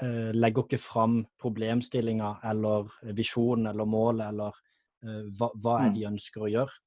[0.01, 4.61] eh, legger ikke fram problemstillinga eller visjonen eller målet eller
[5.05, 6.81] eh, hva, hva er de ønsker å gjøre.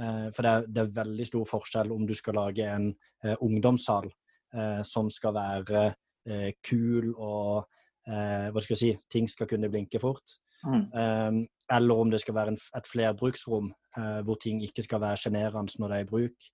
[0.00, 2.92] Eh, for det er, det er, veldig stor forskjell om du skal lage en
[3.24, 4.08] eh, ungdomssal
[4.54, 5.90] eh, som skal være
[6.30, 7.66] eh, kul og
[8.08, 10.38] eh, hva skal jeg si, ting skal kunne blinke fort.
[10.64, 10.86] Mm.
[10.94, 11.40] Eh,
[11.76, 13.70] eller om det skal være en, et flerbruksrom
[14.22, 16.44] hvor ting ikke skal være sjenerende når det er i bruk.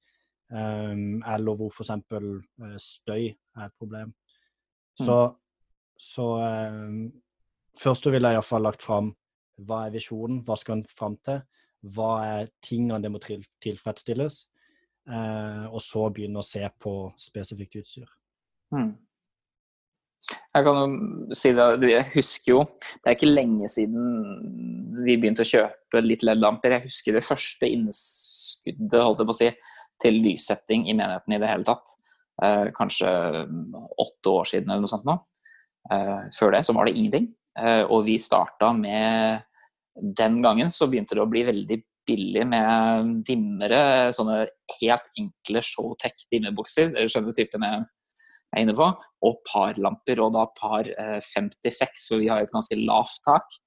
[0.57, 1.91] eller hvor f.eks.
[1.91, 4.15] Eh, støy er et problem.
[4.97, 5.37] Så, Mm.
[5.99, 6.27] så
[7.79, 9.15] først vil jeg iallfall lagt fram
[9.59, 11.43] hva er visjonen, hva skal en fram til?
[11.95, 14.39] hva er tingene det må tilfredsstilles,
[15.09, 18.09] eh, og så begynne å se på spesifikt utstyr.
[18.75, 18.93] Mm.
[20.27, 24.07] Jeg kan jo si det, jeg husker jo Det er ikke lenge siden
[25.07, 26.73] vi begynte å kjøpe litt LED-lamper.
[26.73, 29.51] Jeg husker det første innskuddet holdt jeg på å si,
[30.03, 31.93] til lyssetting i menigheten i det hele tatt.
[32.43, 33.11] Eh, kanskje
[34.03, 35.19] åtte år siden eller noe sånt nå.
[35.93, 37.29] Eh, før det så var det ingenting.
[37.61, 39.45] Eh, og vi starta med
[40.17, 44.45] den gangen så begynte det å bli veldig billig med dimmere, sånne
[44.81, 47.87] helt enkle Showtech dimmebukser, Skjønner du typen jeg
[48.57, 48.89] er inne på,
[49.27, 53.59] og parlamper, og da par eh, 56, for vi har et ganske lavt tak.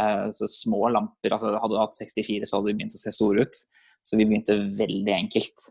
[0.00, 3.14] Eh, så små lamper, altså hadde du hatt 64 så hadde de begynt å se
[3.14, 3.62] store ut.
[4.02, 5.68] Så vi begynte veldig enkelt.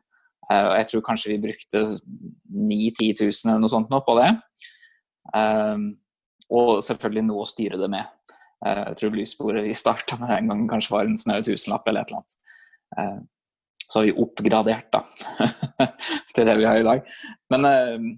[0.47, 4.29] Eh, og jeg tror kanskje vi brukte 9000-10 000 eller noe sånt nå på det.
[5.35, 5.85] Eh,
[6.51, 8.07] og selvfølgelig noe å styre det med.
[8.65, 12.03] Eh, jeg tror lysbordet vi starta med den gangen kanskje var en snau tusenlapp eller
[12.03, 12.35] et eller annet.
[12.97, 13.21] Eh,
[13.87, 15.01] så har vi oppgradert da,
[16.35, 17.07] til det vi har i dag.
[17.51, 18.11] Men eh,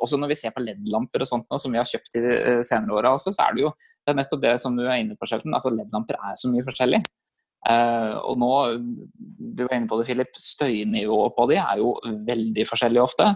[0.00, 2.36] også når vi ser på LED-lamper og sånt nå, som vi har kjøpt i de
[2.66, 5.28] senere åra, så er det jo det er nettopp det som du er inne på,
[5.30, 5.54] Shelton.
[5.54, 7.02] Altså LED-lamper er så mye forskjellig.
[8.26, 8.48] og nå,
[9.54, 11.92] du var inne på det, Philip, støynivået på de er jo
[12.26, 13.28] veldig forskjellig ofte.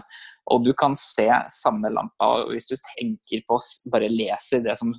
[0.51, 3.59] Og du kan se samme lampa, hvis du tenker på,
[3.93, 4.91] bare leser det som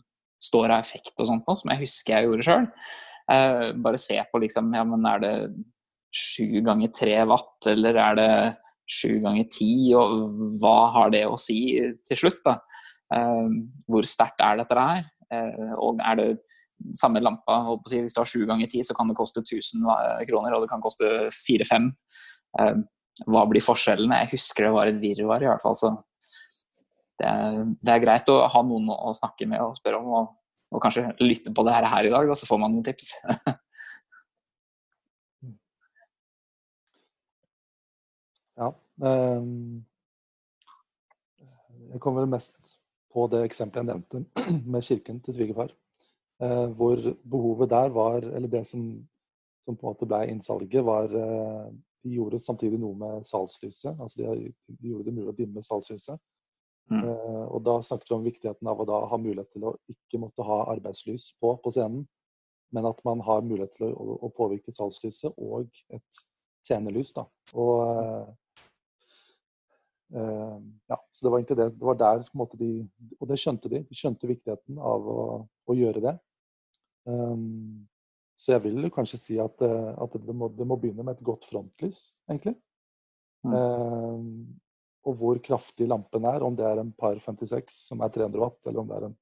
[0.43, 2.71] står av effekt og sånt som jeg husker jeg gjorde sjøl.
[3.29, 5.35] Uh, bare se på liksom, ja, men er det
[6.15, 8.31] sju ganger tre watt, eller er det
[8.89, 11.61] sju ganger ti, og hva har det å si
[12.09, 12.41] til slutt?
[12.47, 12.59] da?
[13.15, 13.49] Eh,
[13.89, 15.07] hvor sterkt er dette her?
[15.33, 16.29] Eh, og er det
[16.97, 19.85] samme lampa, si, hvis du har sju ganger ti, så kan det koste 1000
[20.29, 21.91] kroner, og det kan koste fire-fem.
[22.61, 22.75] Eh,
[23.29, 24.23] hva blir forskjellene?
[24.23, 25.79] Jeg husker det var et virvar, i hvert fall.
[25.79, 25.97] så
[27.19, 30.37] det er, det er, greit å ha noen å snakke med og spørre om, og,
[30.71, 33.11] og kanskje lytte på det her i dag, da, så får man noen tips.
[38.59, 38.73] ja.
[39.01, 39.85] Um,
[41.89, 42.77] jeg kommer mest
[43.13, 45.75] på det eksempelet jeg nevnte med kirken til svigerfar.
[46.43, 48.83] Uh, hvor behovet der var, eller det som,
[49.65, 51.69] som på en måte ble innsalget, var uh,
[52.05, 53.97] De gjorde samtidig noe med salgslyset.
[54.01, 56.21] altså de, de gjorde det mulig å dimme salgslyset.
[56.89, 57.03] Mm.
[57.05, 60.21] Uh, og da snakket vi om viktigheten av å da ha mulighet til å ikke
[60.23, 62.07] måtte ha arbeidslys på på scenen,
[62.73, 66.23] men at man har mulighet til å, å påvirke salgslyset og et
[66.65, 67.13] scenelys.
[67.17, 67.27] da.
[67.55, 68.31] Og,
[70.09, 71.69] ja, så det var egentlig det.
[71.77, 72.69] Det var der på en måte de
[73.19, 73.83] Og det skjønte de.
[73.85, 75.25] De skjønte viktigheten av å,
[75.69, 76.15] å gjøre det.
[77.09, 77.85] Um,
[78.39, 81.45] så jeg vil kanskje si at, at det, må, det, må, begynne med et godt
[81.51, 82.55] frontlys, egentlig.
[83.45, 84.57] Mm
[85.09, 88.59] og hvor kraftig lampen er, om det er en par 56 som er 300 watt,
[88.67, 89.17] eller om det er en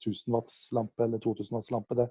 [0.00, 2.06] 1000 watts lampe eller 2000 watts lampe, det,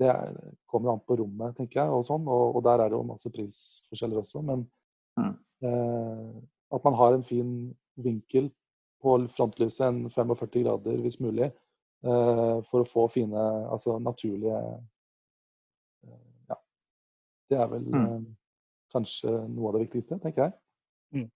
[0.00, 0.36] det er,
[0.70, 1.94] kommer an på rommet, tenker jeg.
[1.94, 4.42] Og, sånn, og, og der er det jo masse prisforskjeller også.
[4.44, 4.64] Men
[5.20, 5.34] mm.
[5.68, 6.40] eh,
[6.74, 7.50] at man har en fin
[8.00, 8.50] vinkel
[9.02, 11.50] på frontlyset, en 45 grader hvis mulig,
[12.04, 14.60] eh, for å få fine, altså naturlige
[16.04, 16.56] eh, Ja.
[17.50, 18.26] Det er vel mm.
[18.92, 20.58] kanskje noe av det viktigste, tenker jeg.
[21.10, 21.30] Mm.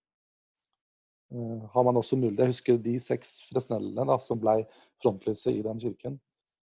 [1.73, 4.61] har man også mulighet Jeg husker de seks fresnellene da, som ble
[5.03, 6.21] frontlyset i den kirken.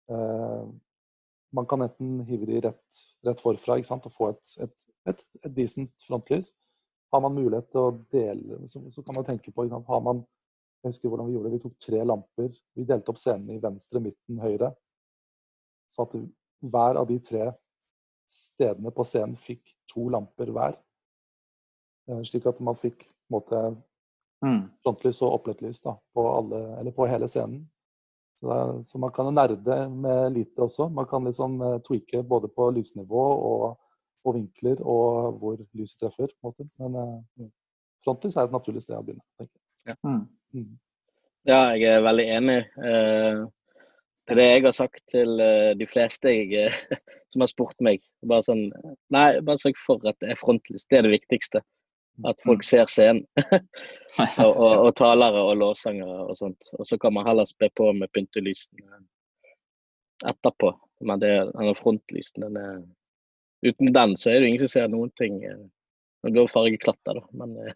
[0.09, 0.65] Eh,
[1.55, 5.53] man kan enten hive de rett, rett forfra sant, og få et, et, et, et
[5.55, 6.53] decent frontlys.
[7.15, 10.23] Har man mulighet til å dele, så, så kan man tenke på har man,
[10.83, 11.57] Jeg husker hvordan vi gjorde det.
[11.57, 12.49] Vi tok tre lamper.
[12.77, 14.69] Vi delte opp scenen i venstre, midten, høyre.
[15.95, 16.13] Så at
[16.61, 17.47] hver av de tre
[18.29, 20.77] stedene på scenen fikk to lamper hver.
[22.09, 23.65] Eh, Slik at man fikk på en måte
[24.45, 24.67] Mm.
[24.83, 27.63] frontlys og opplettlys da, på, alle, eller på hele scenen.
[28.35, 30.89] Så, er, så man kan nerde med lite også.
[30.91, 33.77] Man kan liksom eh, tweake både på lysnivå og,
[34.25, 36.33] og vinkler og hvor lyset treffer.
[36.41, 36.67] på en måte.
[36.81, 37.51] Men eh,
[38.05, 39.25] frontlys er et naturlig sted å begynne.
[39.37, 39.95] tenker jeg.
[40.03, 40.17] Ja,
[40.55, 40.77] Mm.
[41.45, 42.57] Ja, jeg er veldig enig.
[42.81, 43.41] Eh,
[44.25, 46.71] det er det jeg har sagt til eh, de fleste jeg,
[47.29, 48.01] som har spurt meg.
[48.25, 48.63] Bare sånn
[49.13, 50.87] Nei, bare sørg for at det er frontlys.
[50.89, 51.61] Det er det viktigste.
[52.25, 53.25] At folk ser scenen.
[53.43, 56.63] og, og, og talere og låsangere og sånt.
[56.79, 59.03] Og så kan man heller spe på med pyntelysene
[60.25, 60.71] etterpå.
[61.05, 62.77] Men det, denne frontlysen, den er
[63.61, 65.43] Uten den så er det ingen som ser noen ting.
[65.43, 65.63] eh,
[66.23, 67.23] Det går fargeklatter, da.
[67.37, 67.73] Men eh,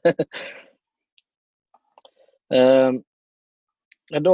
[2.58, 2.92] eh,
[4.20, 4.34] da,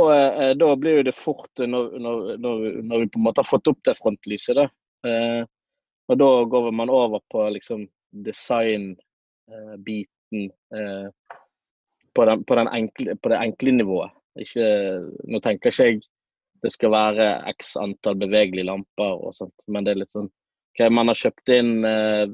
[0.56, 3.82] da blir jo det fort, når, når, når, vi på en måte har fått opp
[3.84, 4.66] det frontlyset, da.
[6.06, 7.84] Og da går man over på liksom
[8.24, 8.96] design-biten
[12.16, 14.12] på, den, på, den enkle, på det enkle nivået.
[14.40, 14.66] Ikke,
[15.28, 16.00] nå tenker ikke jeg
[16.66, 20.32] det skal være x antall bevegelige lamper og sånt, men det er litt sånn
[20.76, 22.28] ok, Man har kjøpt inn uh,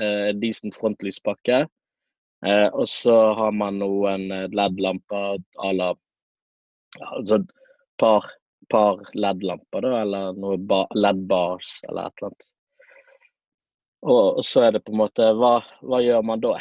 [0.00, 1.62] uh, decent frontlyspakke,
[2.46, 5.94] uh, og så har man noen LED-lamper à la
[6.98, 7.50] Altså et
[8.00, 8.24] par,
[8.72, 10.56] par LED-lamper, da, eller noe
[10.96, 12.46] LED-bars eller et eller annet.
[14.08, 16.54] Og, og så er det på en måte Hva, hva gjør man da?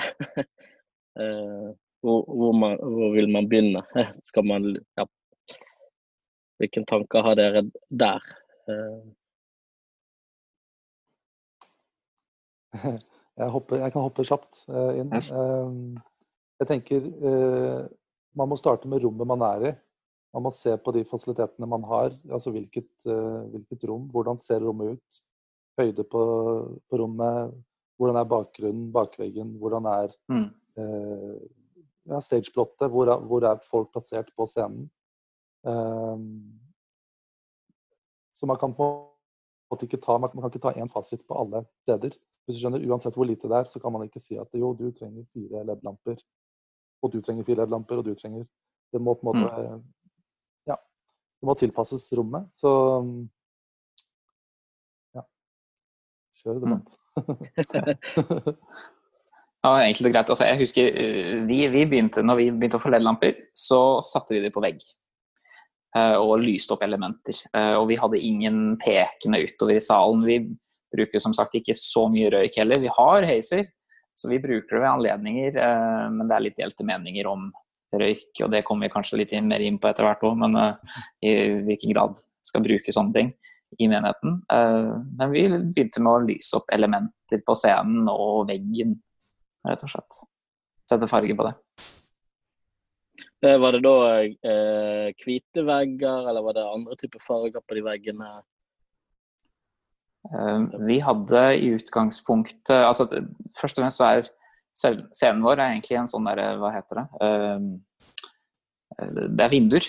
[1.22, 1.70] uh,
[2.04, 3.86] hvor, hvor, man, hvor vil man begynne?
[4.30, 5.08] Skal man ja.
[6.58, 8.24] Hvilke tanker har dere der?
[13.38, 15.12] Jeg, hopper, jeg kan hoppe kjapt eh, inn.
[15.13, 15.74] Eh,
[16.58, 17.84] jeg tenker eh,
[18.38, 19.74] man må starte med rommet man er i.
[20.34, 22.16] Man må se på de fasilitetene man har.
[22.34, 25.20] altså Hvilket, hvilket rom, hvordan ser rommet ut?
[25.78, 26.22] Høyde på,
[26.90, 27.54] på rommet.
[27.98, 29.54] Hvordan er bakgrunnen, bakveggen?
[29.62, 30.48] Hvordan er Mm.
[30.78, 31.38] eh,
[32.10, 32.90] ja, stageplottet?
[32.94, 34.90] Hvor, er- hvor er folk plassert på scenen?
[35.66, 36.26] Eh,
[38.34, 41.38] så man kan på en måte ikke ta, man kan ikke ta én fasit på
[41.38, 42.18] alle steder.
[42.48, 44.72] Hvis du skjønner, Uansett hvor lite det er, så kan man ikke si at jo,
[44.74, 46.18] du trenger fire LED-lamper,
[47.04, 48.46] og du trenger fire LED-lamper, og du trenger
[48.94, 49.64] Det må på en måte
[50.68, 50.78] Ja.
[51.42, 52.48] Det må tilpasses rommet.
[52.56, 52.72] Så
[55.16, 55.24] ja.
[56.42, 56.96] Kjør debatt.
[59.66, 60.30] Ja, enkelt og greit.
[60.32, 64.36] Altså, jeg husker eh, vi, vi begynte, når vi begynte å få LED-lamper, så satte
[64.38, 64.78] vi de på vegg.
[65.98, 67.36] eh, Og lyste opp elementer.
[67.52, 70.24] Eh, Og vi hadde ingen pekende utover i salen.
[70.30, 70.38] Vi
[70.93, 72.80] bruker som sagt ikke så mye røyk heller.
[72.82, 73.65] Vi har heiser,
[74.17, 75.58] så vi bruker det ved anledninger.
[75.58, 77.52] eh, Men det er litt delte meninger om
[77.93, 80.38] røyk, og det kommer vi kanskje litt mer inn på etter hvert òg.
[80.38, 81.36] Men eh, i
[81.67, 83.34] hvilken grad skal bruke sånne ting
[83.80, 84.41] i menigheten.
[84.52, 88.97] Eh, Men vi begynte med å lyse opp elementer på scenen og veggen
[89.67, 90.21] rett og slett.
[90.88, 91.56] Sette farge på det.
[93.60, 93.95] var det da
[95.19, 98.30] hvite vegger, eller var det andre typer farger på de veggene?
[100.34, 103.08] Eh, Vi hadde i utgangspunktet altså
[103.58, 104.28] Først og fremst så er
[105.16, 107.08] scenen vår er egentlig en sånn derre Hva heter det?
[107.26, 107.60] Eh,
[109.28, 109.86] Det er vinduer,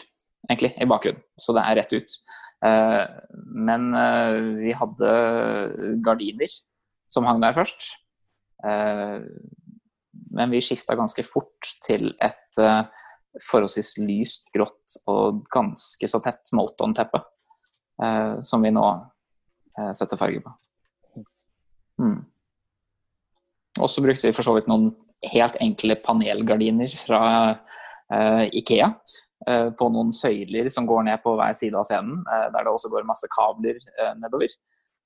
[0.50, 1.22] egentlig, i bakgrunnen.
[1.40, 2.18] Så det er rett ut.
[2.64, 3.04] Eh,
[3.68, 6.52] Men eh, vi hadde gardiner
[7.08, 7.94] som hang der først.
[10.30, 12.82] Men vi skifta ganske fort til et eh,
[13.48, 17.20] forholdsvis lyst, grått og ganske så tett Molton-teppe.
[18.02, 18.84] eh, Som vi nå
[19.96, 20.54] sette farge på.
[22.02, 22.18] Mm.
[23.82, 24.90] Og så brukte vi for så vidt noen
[25.32, 27.22] helt enkle panelgardiner fra
[28.14, 28.92] eh, Ikea.
[29.48, 32.72] eh, på noen søyler som går ned på hver side av scenen, eh, der det
[32.72, 34.50] også går masse kabler eh, nedover.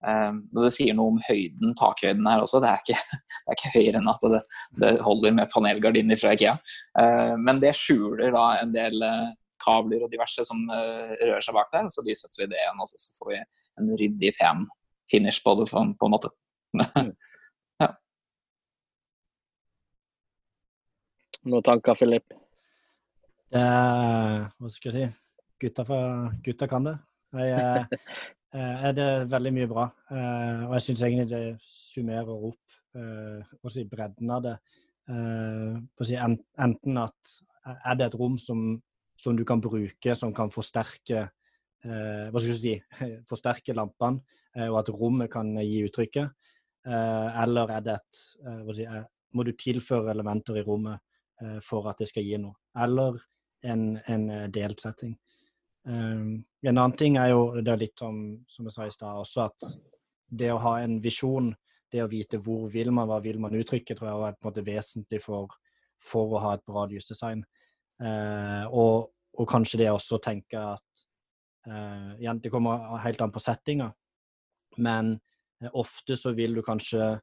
[0.07, 2.61] Eh, det sier noe om høyden, takhøyden her også.
[2.63, 4.43] Det er ikke, det er ikke høyere enn at det,
[4.85, 6.57] det holder med panelgardiner fra Ikea.
[7.01, 9.31] Eh, men det skjuler da en del eh,
[9.63, 12.89] kabler og diverse som eh, rører seg bak der, så lyssetter vi det igjen, og
[12.91, 13.39] så får vi
[13.81, 14.67] en ryddig, pen
[15.11, 16.29] finish på det, på på en måte.
[21.43, 22.35] Noen tanker, Philip?
[23.53, 25.07] Er Hva skal jeg si?
[25.63, 26.95] Gutta, for, gutta kan det.
[27.39, 27.87] Jeg, eh,
[28.55, 29.85] eh, er det veldig mye bra.
[30.11, 34.57] Eh, og jeg syns egentlig det summerer opp eh, si, bredden av det.
[35.11, 37.35] Eh, på å si, enten at
[37.73, 38.59] er det et rom som,
[39.19, 42.75] som, du kan bruke, som kan forsterke eh, hva skal jeg si,
[43.31, 44.23] forsterke lampene,
[44.57, 46.33] eh, og at rommet kan gi uttrykket?
[46.87, 48.87] Eh, eller er det et eh, si,
[49.33, 51.01] Må du tilføre elementer i rommet
[51.65, 52.53] for at det skal gi noe?
[52.79, 53.17] Eller
[53.67, 55.17] en, en delt setting?
[55.89, 59.47] En annen ting er jo det er litt som, som jeg sa i stad også,
[59.49, 59.73] at
[60.31, 61.49] det å ha en visjon,
[61.91, 64.51] det å vite hvor vil man, hva vil man uttrykke, tror jeg er på en
[64.51, 65.57] måte vesentlig for,
[65.99, 67.43] for å ha et bra lysdesign.
[67.43, 67.62] Uh,
[68.01, 71.03] og, og, kanskje det også å tenke at
[71.69, 73.87] uh, igjen, Det kommer helt an på settinga,
[74.83, 75.13] men
[75.63, 77.15] uh, ofte så vil du kanskje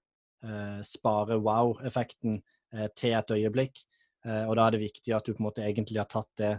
[0.87, 2.37] spare wow-effekten
[2.95, 3.81] til et øyeblikk.
[4.23, 6.53] og da er det viktig at du på en måte egentlig har tatt det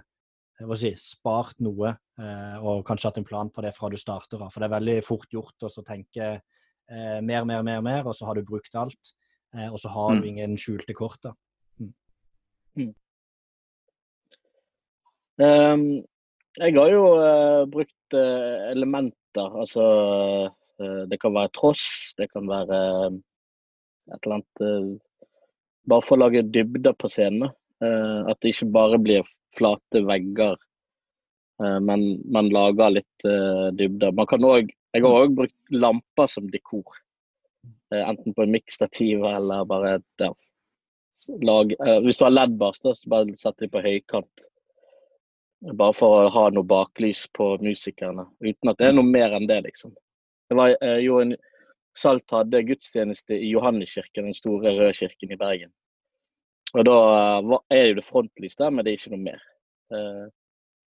[0.77, 4.53] si, spart noe, eh, og kanskje hatt en plan på det fra du starter av.
[4.53, 8.29] For det er veldig fort gjort å tenke eh, mer, mer, mer, mer, og så
[8.29, 9.15] har du brukt alt.
[9.57, 10.21] Eh, og så har mm.
[10.21, 11.21] du ingen skjulte kort.
[11.25, 11.35] da.
[11.81, 12.93] Mm.
[15.41, 16.03] Um,
[16.61, 19.47] jeg har jo uh, brukt uh, elementer.
[19.63, 19.85] Altså
[20.53, 21.85] uh, Det kan være tross,
[22.19, 22.81] det kan være
[24.11, 24.99] et eller annet
[25.89, 27.49] Bare for å lage dybder på scenen.
[27.81, 30.59] at det ikke bare blir flate vegger,
[31.65, 33.25] eh, men man lager litt
[33.79, 34.13] dybder.
[34.13, 37.01] Man kan òg jeg har òg brukt lamper som dekor.
[37.97, 40.31] Enten på en miksstativ eller bare ja,
[41.41, 41.73] lag,
[42.05, 44.51] Hvis du har LED-bars, så bare sett dem på høykant.
[45.61, 48.25] Bare for å ha noe baklys på musikerne.
[48.41, 49.93] Uten at det er noe mer enn det, liksom.
[50.49, 51.35] Det var jo en
[51.97, 55.73] Salt hadde gudstjeneste i Johanneskirken, den store røde kirken i Bergen.
[56.79, 56.99] Og da
[57.75, 59.41] er jo det frontlys der, men det er ikke noe mer.
[59.91, 60.27] Eh,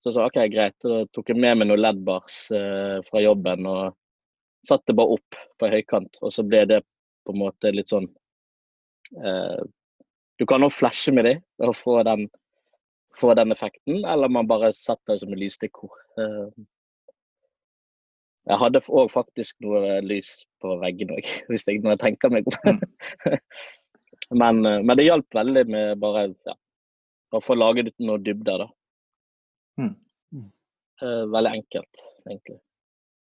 [0.02, 0.76] så jeg sa OK, greit.
[0.86, 3.96] Da tok jeg med meg noen LED-bars eh, fra jobben og
[4.68, 6.22] satte bare opp på høykant.
[6.22, 6.84] Og så ble det
[7.26, 8.10] på en måte litt sånn
[9.18, 9.64] eh,
[10.38, 12.28] Du kan òg flashe med dem og få den,
[13.20, 15.92] få den, effekten, eller man bare setter det som et lysdekor.
[18.44, 22.50] Jeg hadde òg faktisk noe lys på veggen òg, hvis jeg, når jeg tenker meg
[22.50, 22.58] om.
[22.68, 23.40] Mm.
[24.32, 26.54] Men, eh, men det hjalp veldig med bare ja,
[27.36, 28.68] å få laget noen dybder, da.
[29.82, 30.48] Mm.
[31.04, 32.60] Uh, veldig enkelt, egentlig.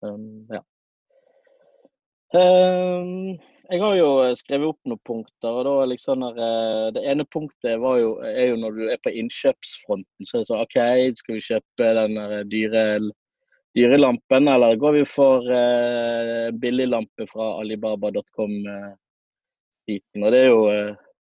[0.02, 0.64] Um, ja.
[2.34, 3.38] Um,
[3.72, 4.10] jeg har jo
[4.40, 5.50] skrevet opp noen punkter.
[5.52, 9.14] og da liksom når, uh, Det ene punktet jo, er jo når du er på
[9.14, 10.28] innkjøpsfronten.
[10.28, 10.78] Så er det sånn OK,
[11.22, 12.86] skal vi kjøpe den dyre,
[13.78, 18.58] dyre lampen, eller går vi for uh, billiglampe fra alibaba.com?
[18.68, 18.96] Uh,
[19.88, 20.24] biten.
[20.24, 20.94] Og det er jo uh,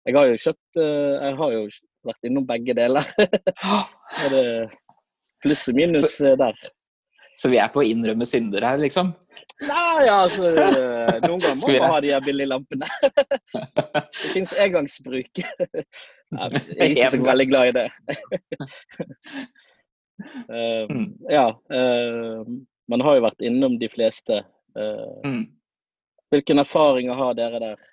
[0.07, 1.65] Jeg har jo kjøpt uh, Jeg har jo
[2.09, 3.11] vært innom begge deler.
[4.33, 4.45] det
[5.45, 6.57] pluss og minus så, eh, der.
[7.41, 9.15] Så vi er på å innrømme synder her, liksom?
[9.65, 12.89] Nei, ja, altså Noen ganger må man ha de her billige lampene.
[13.55, 14.03] det
[14.35, 15.41] fins engangsbruk.
[15.41, 17.87] Jeg er ikke så veldig glad i det.
[20.53, 20.93] uh,
[21.39, 21.47] ja.
[21.73, 22.45] Uh,
[22.93, 24.43] man har jo vært innom de fleste.
[24.77, 25.43] Uh, mm.
[26.35, 27.89] Hvilke erfaringer har dere der?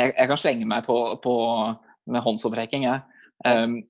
[0.00, 1.34] jeg, jeg, kan slenge meg på, på
[2.10, 2.86] med håndsopprekking.
[3.46, 3.80] Um,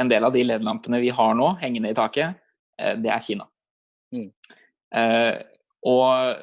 [0.00, 2.38] en del av de LED-lampene vi har nå hengende i taket,
[2.80, 3.48] uh, det er Kina.
[4.12, 4.28] Mm.
[4.92, 5.34] Eh,
[5.88, 6.36] og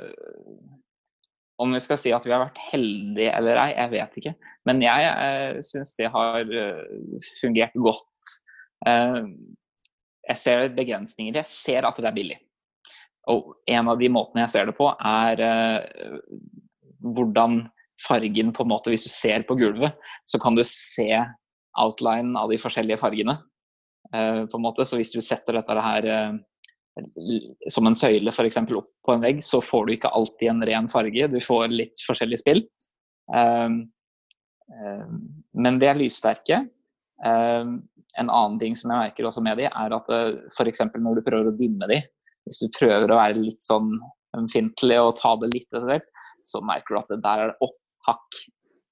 [1.59, 4.35] om vi skal si at vi har vært heldige eller ei, jeg vet ikke.
[4.67, 8.35] Men jeg uh, syns det har uh, fungert godt.
[8.87, 9.25] Eh,
[10.29, 11.35] jeg ser begrensninger.
[11.41, 12.37] Jeg ser at det er billig.
[13.29, 15.41] Og en av de måtene jeg ser det på, er
[17.03, 17.59] hvordan
[18.01, 21.11] fargen på en måte Hvis du ser på gulvet, så kan du se
[21.81, 23.37] outline av de forskjellige fargene.
[24.15, 24.85] Uh, på en måte.
[24.85, 26.33] Så hvis du setter dette her uh,
[27.71, 28.57] som en søyle f.eks.
[28.63, 31.29] opp på en vegg, så får du ikke alltid en ren farge.
[31.31, 32.65] Du får litt forskjellig spill.
[33.29, 33.85] Uh,
[35.57, 36.59] men de er lyssterke.
[37.19, 40.11] en annen ting som jeg merker også med de, er at
[40.53, 40.83] f.eks.
[40.93, 41.97] når du prøver å dimme de,
[42.45, 43.95] hvis du prøver å være litt sånn
[44.37, 46.07] ømfintlig og ta det litt etter hvert,
[46.45, 48.39] så merker du at det der er opp hakk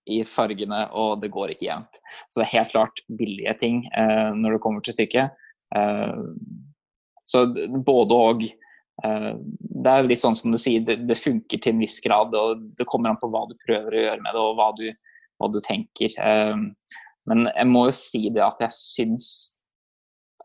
[0.07, 1.99] i fargene, og det går ikke jevnt.
[2.27, 5.35] Så det er helt klart billige ting eh, når det kommer til stykket.
[5.75, 6.23] Eh,
[7.27, 7.43] så
[7.85, 8.47] både og.
[9.05, 9.33] Eh,
[9.77, 12.35] det er litt sånn som du sier, det, det, funker til en viss grad.
[12.35, 14.87] og Det kommer an på hva du prøver å gjøre med det, og hva du,
[15.37, 16.15] hva du tenker.
[16.17, 16.65] Eh,
[17.27, 19.29] men jeg må jo si det at jeg syns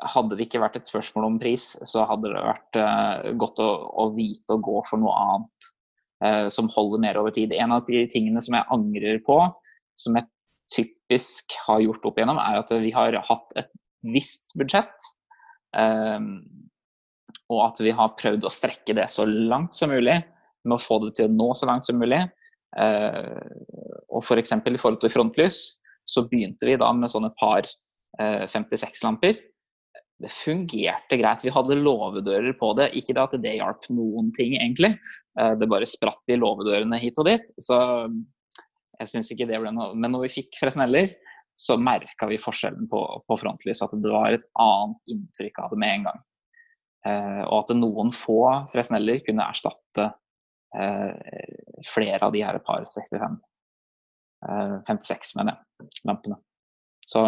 [0.02, 3.70] hadde det ikke vært et spørsmål om pris, så hadde det vært uh, godt å,
[4.02, 5.72] å, vite å gå for noe annet eh,
[6.52, 7.52] som holder mer over tid.
[7.52, 9.38] En av de tingene som jeg angrer på,
[9.98, 10.28] som jeg
[10.72, 13.72] typisk har gjort opp igjennom, er at vi har hatt et
[14.14, 15.08] visst budsjett.
[15.76, 16.28] Eh,
[17.52, 20.20] og at vi har prøvd å strekke det så langt som mulig
[20.62, 22.22] med å få det til å nå så langt som mulig.
[22.72, 24.54] og f.eks.
[24.62, 25.58] For i forhold til frontlys,
[26.08, 27.66] så begynte vi da med sånne par
[28.20, 29.36] 56-lamper.
[30.22, 31.42] Det fungerte greit.
[31.42, 32.92] Vi hadde låvedører på det.
[32.98, 34.94] Ikke at det hjalp noen ting, egentlig.
[35.34, 37.50] Det bare spratt i låvedørene hit og dit.
[37.58, 37.78] Så
[39.02, 41.10] jeg syns ikke det ble noe Men når vi fikk Fresneller,
[41.58, 43.82] så merka vi forskjellen på, på frontlys.
[43.84, 46.22] At det var et annet inntrykk av det med en gang.
[47.06, 50.06] Eh, og at noen få Fresneller kunne erstatte
[50.78, 53.40] eh, flere av de her par 65
[54.46, 56.38] eh, 56, mener jeg, lampene.
[57.02, 57.24] Så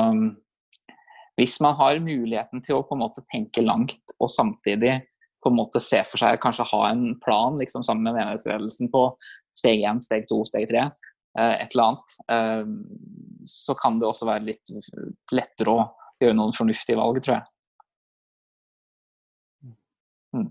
[1.38, 5.00] hvis man har muligheten til å på en måte tenke langt og samtidig
[5.44, 9.06] på en måte se for seg kanskje ha en plan liksom, sammen med menighetsledelsen på
[9.56, 10.86] steg én, steg to, steg tre,
[11.38, 12.64] eh, et eller annet, eh,
[13.44, 14.72] så kan det også være litt
[15.34, 15.84] lettere å
[16.22, 17.50] gjøre noen fornuftige valg, tror jeg.
[20.34, 20.48] Mm.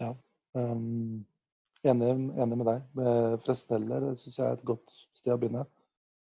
[0.00, 0.12] Ja.
[0.54, 1.24] Um,
[1.84, 2.86] enig, enig, med deg.
[3.44, 5.66] Fresteller syns jeg er et godt sted å begynne.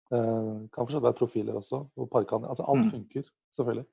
[0.07, 1.82] Uh, kan fortsatt være profiler også.
[1.96, 2.48] Og parkene.
[2.48, 2.90] Altså alt mm.
[2.90, 3.22] funker,
[3.54, 3.86] selvfølgelig.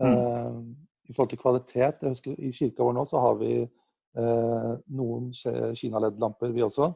[0.00, 0.06] Mm.
[0.06, 0.64] Uh,
[1.04, 5.32] I forhold til kvalitet jeg husker I kirka vår nå så har vi uh, noen
[5.76, 6.92] Kina-LED-lamper, vi også.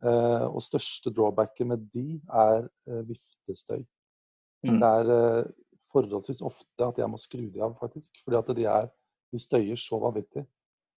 [0.00, 2.68] Uh, og største drawbacket med de er
[3.08, 3.82] viftestøy.
[4.64, 4.78] Mm.
[4.80, 5.50] Det er
[5.92, 8.22] forholdsvis ofte at jeg må skru de av, faktisk.
[8.24, 8.88] Fordi at de, er,
[9.32, 10.44] de støyer så vanvittig.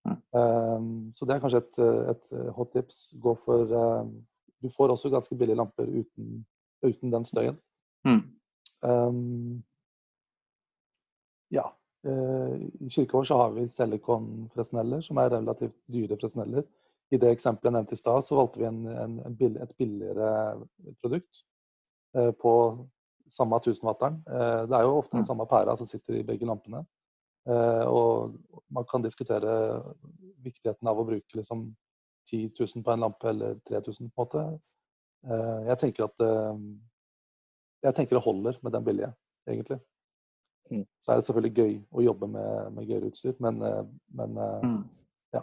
[0.03, 1.13] Mm.
[1.15, 1.77] Så det er kanskje et,
[2.11, 2.97] et, hot tips.
[3.23, 3.71] Gå for
[4.61, 6.43] Du får også ganske billige lamper uten,
[6.83, 7.59] uten den støyen.
[8.07, 8.21] Mm.
[8.83, 9.63] Um,
[11.53, 11.67] ja.
[12.07, 16.65] Uh, I kirka vår så har vi Celicon-fresneller, som er relativt dyre fresneller.
[17.13, 20.33] I det eksempelet jeg nevnte i stad, så valgte vi en, en, bill, et billigere
[21.01, 21.45] produkt
[22.17, 22.53] uh, på
[23.33, 24.23] samme 1000-watteren.
[24.27, 25.29] Eh, det er jo ofte den mm.
[25.29, 26.83] samme pæra som sitter i begge lampene.
[27.49, 28.35] Eh, og
[28.71, 29.55] man kan diskutere
[30.43, 31.65] viktigheten av å bruke liksom
[32.29, 34.45] 10 000 på en lampe eller 3000 på en måte.
[35.23, 36.25] Eh, jeg tenker at
[37.83, 39.09] jeg tenker det holder med den billige,
[39.47, 39.79] egentlig.
[40.71, 40.85] Mm.
[40.99, 43.59] Så er det selvfølgelig gøy å jobbe med, med gøyere utstyr, men,
[44.15, 44.77] men mm.
[45.35, 45.41] ja.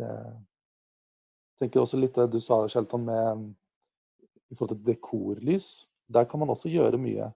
[0.00, 0.14] Jeg
[1.60, 3.44] tenker også litt det du sa, Shelton, med
[4.52, 5.68] i forhold til dekorlys.
[6.08, 7.28] Der kan man også gjøre mye.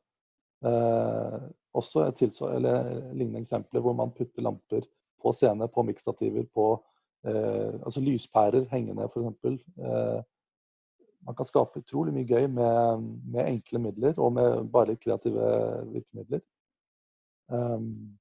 [0.65, 1.39] Eh,
[1.77, 4.87] også et eller lignende eksempler hvor man putter lamper
[5.23, 6.67] på scene, på miksstativer, på
[7.27, 9.63] eh, altså lyspærer hengende f.eks.
[9.79, 10.23] Eh,
[11.27, 15.49] man kan skape utrolig mye gøy med, med, enkle midler og med bare litt kreative
[15.91, 16.43] virkemidler.
[17.51, 18.15] Um,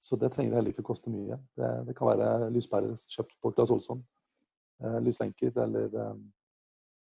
[0.00, 1.38] så det trenger heller ikke å koste mye.
[1.58, 4.02] Det, det kan være lyspærer kjøpt på Claes Olsson,
[4.80, 6.20] Uh, lyslenker eller um,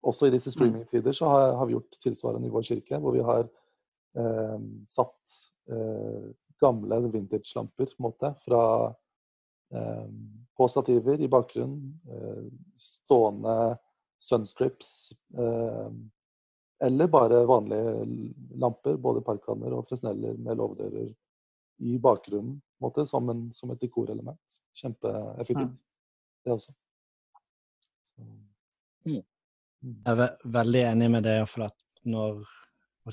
[0.05, 0.53] også i disse mm.
[0.53, 3.47] streamingtider så har, har, vi gjort tilsvarende i vår kirke, hvor vi har
[4.21, 5.37] um, satt
[5.73, 6.27] uh,
[6.61, 8.61] gamle vintage-lamper på en måte, fra,
[9.75, 10.07] eh,
[10.57, 11.91] på stativer i bakgrunnen.
[12.09, 12.47] Uh,
[12.79, 13.57] stående
[14.25, 15.13] sunstrips.
[15.39, 15.91] Eh,
[16.85, 18.07] eller bare vanlige
[18.61, 21.13] lamper, både parkanner og fresneller med låvedører
[21.85, 24.59] i bakgrunnen, måte, som, en, som, et dekorelement.
[24.79, 25.81] Kjempeeffektivt,
[26.45, 26.75] det også.
[28.11, 28.27] Så.
[29.07, 29.23] Mm.
[29.85, 31.39] Jeg er ve veldig enig med det.
[31.49, 32.45] for at når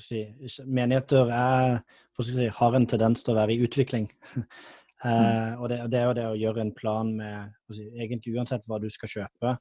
[0.00, 0.22] si,
[0.64, 1.80] Menigheter er,
[2.20, 4.08] si, har en tendens til å være i utvikling.
[4.36, 5.60] eh, mm.
[5.60, 8.64] og, det, og, det, er jo det å gjøre en plan med si, Egentlig uansett
[8.68, 9.60] hva du skal kjøpe, eh,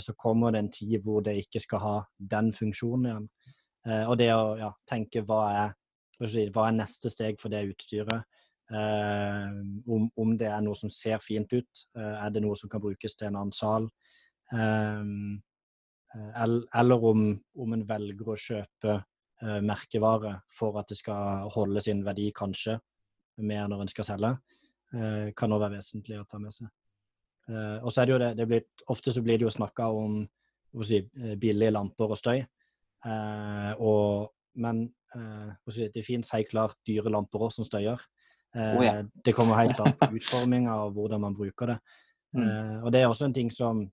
[0.00, 3.28] så kommer det en tid hvor det ikke skal ha den funksjonen igjen.
[3.88, 5.74] Eh, og det å ja, tenke hva er,
[6.54, 8.24] hva er neste steg for det utstyret.
[8.72, 9.56] Eh,
[9.92, 11.84] om, om, det er noe som ser fint ut.
[11.98, 13.90] Eh, er det noe som kan brukes til en annen sal?
[14.54, 15.02] Eh,
[16.80, 17.26] eller om,
[17.58, 22.78] om en velger å kjøpe eh, merkevare for at det skal holde sin verdi, kanskje,
[23.42, 24.30] mer når en skal selge,
[24.94, 26.70] eh, kan òg være vesentlig å ta med seg.
[27.50, 29.88] Eh, og så er det jo det, det blir, Ofte så blir det jo snakka
[29.92, 30.22] om
[30.82, 32.44] si, eh, billige lamper og støy.
[33.04, 34.30] Eh, og,
[34.60, 34.86] men
[35.70, 38.00] si, det fins helt klart dyre lamper òg som støyer.
[38.54, 39.00] Oh, ja.
[39.02, 41.78] Det kommer helt an på utforminga og hvordan man bruker det.
[42.34, 42.82] Mm.
[42.82, 43.84] og det er også en ting som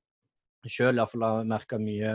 [0.69, 2.11] sjøl iallfall har merka mye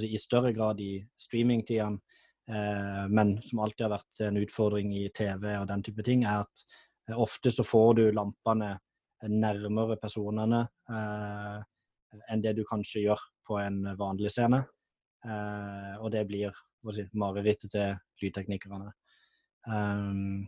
[0.00, 2.00] si, i større grad i streamingtidene,
[2.48, 6.44] eh, men som alltid har vært en utfordring i TV og den type ting, er
[6.44, 8.76] at ofte så får du lampene
[9.32, 11.58] nærmere personene eh,
[12.32, 14.62] enn det du kanskje gjør på en vanlig scene.
[15.26, 16.54] Eh, og det blir
[16.94, 18.92] si, marerittet til lydteknikerne.
[19.66, 20.46] Um,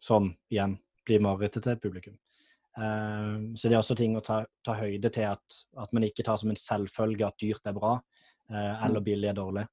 [0.00, 0.74] som igjen
[1.08, 2.16] blir marerittet til publikum.
[2.76, 6.24] Um, så det er også ting å ta, ta høyde til at, at, man ikke
[6.26, 7.94] tar som en selvfølge at dyrt er bra,
[8.52, 9.64] uh, eller billig er dårlig.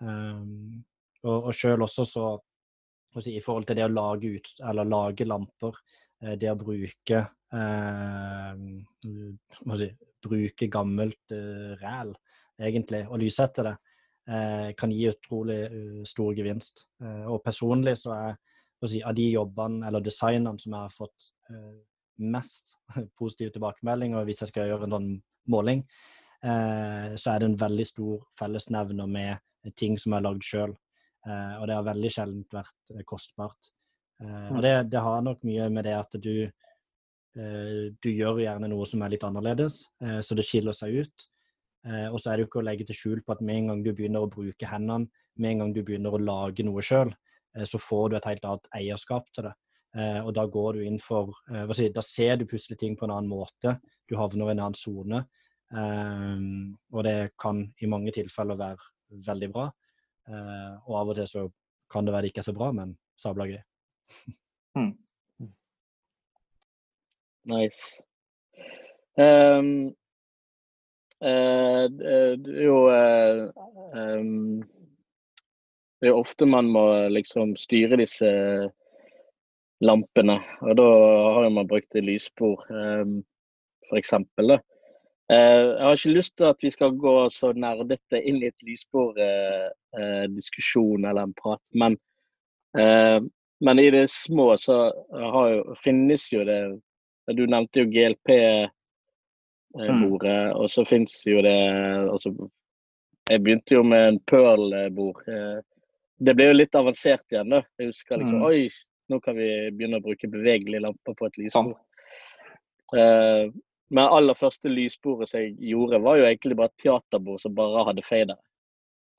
[0.00, 0.80] Um,
[1.22, 2.26] og, og selv også så
[3.20, 5.76] si, I forhold til det å lage, ut, eller lage lamper,
[6.40, 7.18] det å bruke
[9.76, 9.90] si,
[10.26, 12.14] bruke gammelt uh, ræl,
[12.60, 13.76] egentlig, og lyse etter det,
[14.30, 16.86] uh, kan gi utrolig uh, stor gevinst.
[17.26, 18.36] og personlig så er
[18.86, 21.32] si, av de jobbene eller designene som jeg har fått
[22.16, 22.76] mest
[23.18, 25.10] positive tilbakemeldinger, hvis jeg skal gjøre en sånn
[25.52, 25.84] måling,
[26.42, 30.74] så er det en veldig stor fellesnevner med ting som er lagd sjøl.
[31.26, 33.72] og det har veldig sjelden vært kostbart.
[34.20, 34.62] og mm.
[34.62, 36.65] det, det har nok mye med det at du Eh,
[37.36, 41.26] du gjør gjerne noe som er litt annerledes, eh, så det skiller seg ut.
[41.86, 43.70] Eh, og så er det jo ikke å legge til skjul på at med en
[43.72, 47.12] gang du begynner å bruke hendene, med en gang du begynner å lage noe sjøl,
[47.68, 49.52] så får du et helt annet eierskap til det.
[50.26, 51.32] Og da går du inn for
[51.76, 53.78] si, Da ser du plutselig ting på en annen måte.
[54.08, 55.22] Du havner i en annen sone.
[55.72, 59.66] Og det kan i mange tilfeller være veldig bra.
[60.84, 61.46] Og av og til så
[61.92, 63.60] kan det være det ikke er så bra, men sabla gøy.
[64.76, 64.92] Mm.
[67.46, 68.02] Nice.
[69.18, 69.94] Um,
[71.22, 71.88] uh,
[72.64, 72.90] jo
[73.94, 74.62] um,
[76.00, 78.26] Det er ofte man må liksom styre disse
[79.80, 80.40] lampene.
[80.60, 80.82] Og da
[81.38, 83.24] har man brukt lysspor, um,
[83.90, 84.12] f.eks.
[84.12, 84.58] Uh,
[85.30, 91.04] jeg har ikke lyst til at vi skal gå så nerdete inn i et lysborddiskusjon
[91.04, 91.96] uh, uh, eller en prat, men,
[93.64, 96.80] men i det små så jo, finnes jo det
[97.34, 98.70] du nevnte jo GLP-bordet,
[100.46, 100.56] mm.
[100.56, 101.58] og så fins jo det
[102.12, 102.28] altså,
[103.30, 105.18] Jeg begynte jo med en Pearl-bord.
[105.26, 105.58] Eh,
[106.18, 107.60] det ble jo litt avansert igjen, da.
[107.80, 108.46] Jeg husker liksom mm.
[108.46, 108.60] Oi,
[109.12, 111.76] nå kan vi begynne å bruke bevegelige lamper på et lysbord.
[112.94, 113.50] Uh,
[113.90, 117.84] men aller første lysbordet som jeg gjorde, var jo egentlig bare et teaterbord som bare
[117.86, 118.38] hadde fader.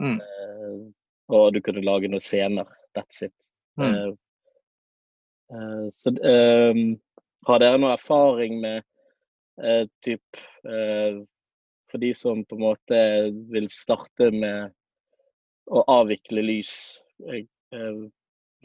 [0.04, 0.18] Mm.
[0.20, 0.80] Uh,
[1.36, 2.68] og du kunne lage noen scener.
[2.98, 3.36] That's it.
[3.80, 4.16] Mm.
[5.52, 6.98] Uh, så um,
[7.46, 8.84] har dere noe erfaring med
[9.64, 11.24] eh, typ, eh,
[11.88, 12.98] For de som på en måte
[13.54, 14.74] vil starte med
[15.72, 16.74] å avvikle lys,
[17.28, 18.06] eh, eh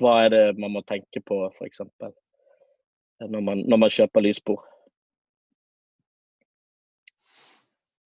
[0.01, 1.83] hva er det man må tenke på f.eks.
[3.21, 4.65] Når, når man kjøper lysbord?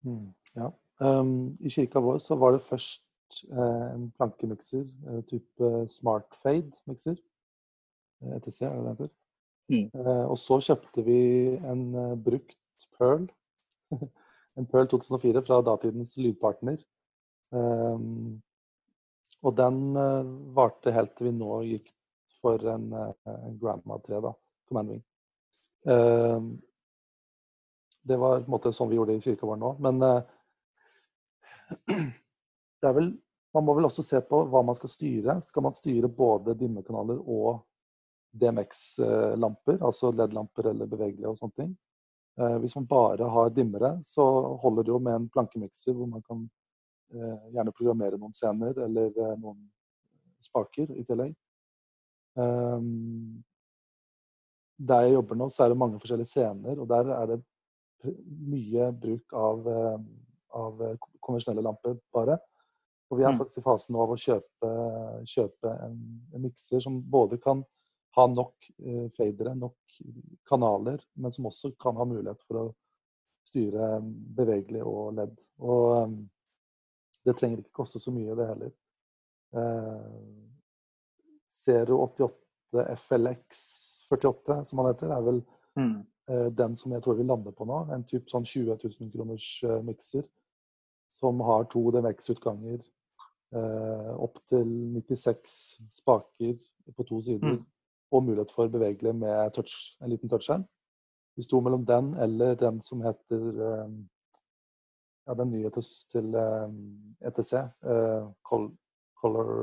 [0.05, 0.71] Mm, ja.
[0.99, 7.17] Um, I kirka vår så var det først eh, en plankemikser, eh, type Smart Fade-mikser.
[8.35, 9.09] ETC, er det det heter?
[9.67, 9.89] Mm.
[9.91, 11.19] Eh, og så kjøpte vi
[11.57, 13.27] en eh, brukt Pearl.
[14.57, 16.79] en Pearl 2004 fra datidens lydpartner.
[17.51, 18.41] Um,
[19.45, 21.91] og den uh, varte helt til vi nå gikk
[22.41, 23.13] for en, uh,
[23.61, 24.33] Grandma 3, da.
[24.67, 25.03] Command Wing.
[25.87, 26.41] Uh,
[28.07, 29.71] det var på en måte sånn vi gjorde det i kirka vår nå.
[29.83, 29.95] Men
[32.79, 33.09] det er vel
[33.55, 35.33] Man må vel også se på hva man skal styre.
[35.41, 37.63] Skal man styre både dimmekanaler og
[38.31, 41.75] DMX-lamper, altså LED-lamper eller bevegelige og sånne ting.
[42.37, 44.23] Eh, hvis man bare har dimmere, så
[44.61, 46.43] holder det jo med en plankemikser hvor man kan
[47.13, 49.63] eh, gjerne programmere noen scener eller eh, noen
[50.45, 51.35] spaker i tillegg.
[54.77, 57.39] Der jeg jobber nå, så er det mange forskjellige scener, og der er det
[58.45, 59.65] mye bruk av,
[60.53, 60.83] av
[61.25, 62.35] konvensjonelle lamper bare.
[63.09, 63.39] Og vi er mm.
[63.41, 64.69] faktisk i fasen nå av å kjøpe,
[65.33, 65.97] kjøpe en,
[66.37, 67.65] en mikser som både kan
[68.17, 69.99] ha nok eh, fadere, nok
[70.49, 72.65] kanaler, men som også kan ha mulighet for å
[73.47, 74.09] styre mm,
[74.39, 75.37] bevegelig og ledd.
[75.61, 76.17] Og um,
[77.27, 78.73] det trenger ikke koste så mye, det heller.
[79.61, 80.09] Eh,
[81.57, 83.61] Zero 88 FLX
[84.09, 85.39] 48, som han heter, er vel
[85.77, 85.95] mm.
[86.31, 87.83] eh, den som jeg tror vi lander på nå.
[87.93, 89.51] En type sånn 20 000 kroners
[89.85, 90.25] mikser
[91.17, 92.81] som har to DMX-utganger.
[93.55, 95.57] Eh, opp til 96
[96.01, 96.57] spaker
[96.95, 97.59] på to sider.
[97.59, 97.65] Mm
[98.11, 100.63] og mulighet for bevegelig med touch, en liten touchskjerm.
[101.35, 103.41] Vi sto mellom den eller den som heter
[103.85, 103.97] um,
[105.27, 106.37] ja, den nye til, til
[107.27, 107.53] ETC.
[107.85, 108.71] Uh, col
[109.21, 109.53] color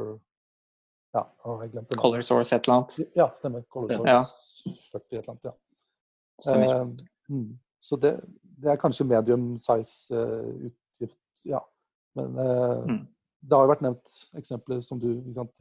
[1.15, 2.01] Ja, å, jeg glemte det.
[2.01, 2.97] Color Source et eller annet?
[3.15, 3.63] Ja, stemmer.
[3.71, 4.23] Color Source ja.
[4.65, 5.55] 40 et eller annet, ja.
[6.45, 6.89] Uh,
[7.31, 11.61] mm, så det, det, er kanskje medium size uh, utgift, ja.
[12.19, 12.99] Men mm.
[13.43, 15.09] det har jo vært nevnt eksempler som du,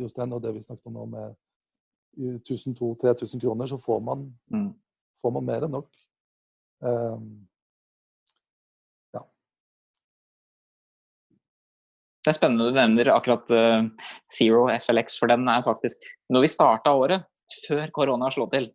[0.01, 1.37] Jostein, og det vi snakket om nå med
[2.17, 4.69] 1000-3000 kroner, så får man, mm.
[5.21, 5.89] får man, mer enn nok.
[6.83, 7.27] Um,
[9.15, 9.23] ja.
[12.23, 13.89] Det er spennende du nevner akkurat uh,
[14.33, 16.03] Zero FLX, for den er faktisk
[16.33, 17.27] Når vi starta året,
[17.67, 18.69] før korona slo til,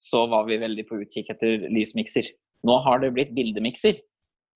[0.00, 2.28] så var vi veldig på utkikk etter lysmikser.
[2.66, 3.98] Nå har det blitt bildemikser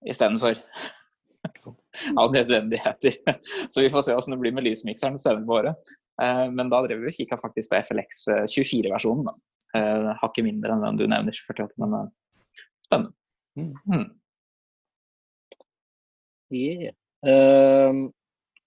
[0.09, 0.61] istedenfor.
[2.20, 3.16] Av nødvendigheter.
[3.68, 5.93] Så vi får se åssen det blir med lysmikseren senere på året.
[6.23, 9.31] Eh, men da drev vi og kikka faktisk på FLX 24-versjonen.
[9.75, 12.11] Eh, Hakket mindre enn den du nevner, 48, men eh,
[12.87, 13.17] spennende.
[13.59, 13.73] Mm.
[13.89, 14.11] mm.
[16.55, 16.93] Yeah.
[17.25, 18.11] Uh,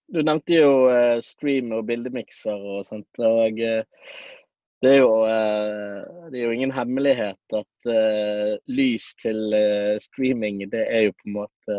[0.08, 3.08] du nevnte jo eh, stream og bildemikser og sånt.
[3.20, 3.84] og eh,
[4.82, 10.62] det er, jo, eh, det er jo ingen hemmelighet at eh, lys til eh, streaming,
[10.70, 11.78] det er jo på en måte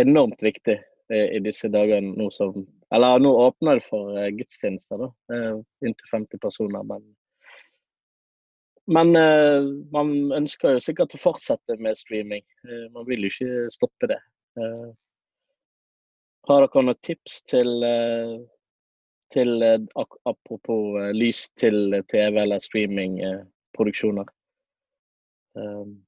[0.00, 2.64] enormt viktig i, i disse dagene nå som
[2.94, 5.08] Eller nå åpner det for uh, gudstjenester, da.
[5.34, 6.82] eh, Inntil 50 personer.
[6.82, 7.04] Men,
[8.90, 12.42] men eh, man ønsker jo sikkert å fortsette med streaming.
[12.94, 14.18] Man vil jo ikke stoppe det.
[16.48, 17.86] Har dere noen tips til,
[19.30, 19.66] til
[20.26, 24.26] apropos lys til TV eller streamingproduksjoner?
[25.54, 26.00] Um,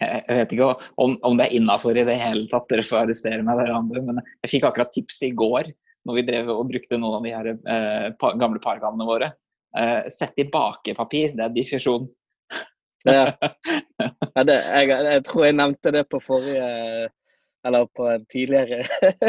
[0.00, 3.44] Jeg vet ikke om, om det er innafor i det hele tatt, dere får arrestere
[3.46, 5.72] meg dere andre, men jeg fikk akkurat tips i går
[6.08, 9.32] når vi drev og brukte noen av de her eh, gamle pargamene våre.
[9.76, 12.08] Eh, sett i bakepapir, det er diffusjon.
[13.08, 13.28] ja.
[14.36, 17.08] ja det, jeg, jeg tror jeg nevnte det på forrige
[17.64, 18.78] Eller på en tidligere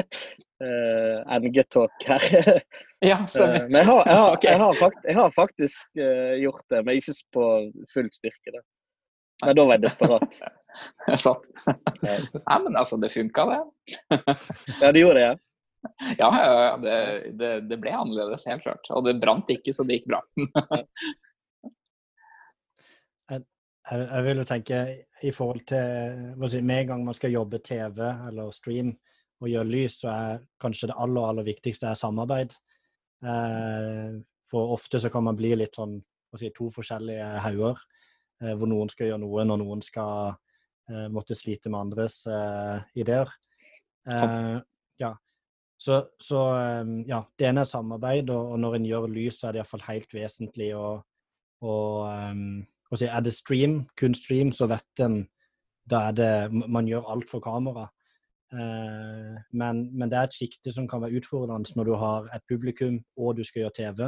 [0.64, 2.28] uh, NG-talk her.
[3.12, 6.64] ja, Uh, men jeg har, jeg, har, jeg, har fakt, jeg har, faktisk uh, gjort
[6.72, 7.48] det, men ikke på
[7.92, 8.54] full styrke.
[8.56, 8.64] Da.
[9.46, 10.42] Men da var jeg desperat.
[11.24, 11.48] Sant.
[12.02, 12.18] ja.
[12.38, 13.62] Nei, men altså, det funka, det.
[14.82, 15.36] ja, det gjorde det, ja.
[16.20, 16.96] Ja, ja det,
[17.40, 18.90] det, det, ble annerledes, helt klart.
[18.94, 20.22] Og det brant ikke, så det gikk bra.
[23.32, 23.42] jeg,
[23.90, 24.82] jeg, vil jo tenke
[25.26, 27.98] i forhold til si, Med en gang man skal jobbe TV
[28.30, 28.94] eller stream
[29.42, 32.54] og gjøre lys, så er kanskje det aller, aller viktigste er samarbeid.
[33.26, 35.98] Eh, for ofte så kan man bli litt sånn
[36.38, 37.91] si, to forskjellige hauger, eh,
[38.58, 40.34] hvor noen skal gjøre noe når noen skal
[40.90, 43.30] eh, måtte slite med andres eh, ideer.
[45.02, 45.12] ja.
[45.82, 46.40] Så, så,
[47.10, 50.12] ja, det ene er samarbeid, og, når en gjør lys, så er det iallfall helt
[50.14, 51.00] vesentlig å,
[51.66, 51.76] å,
[52.06, 55.24] å si, Er det stream, kun stream, så vet en
[55.90, 57.88] da er det Man gjør alt for kamera.
[58.54, 63.00] Men, men, det er et sjikte som kan være utfordrende når du har et publikum
[63.18, 64.04] og du skal gjøre TV.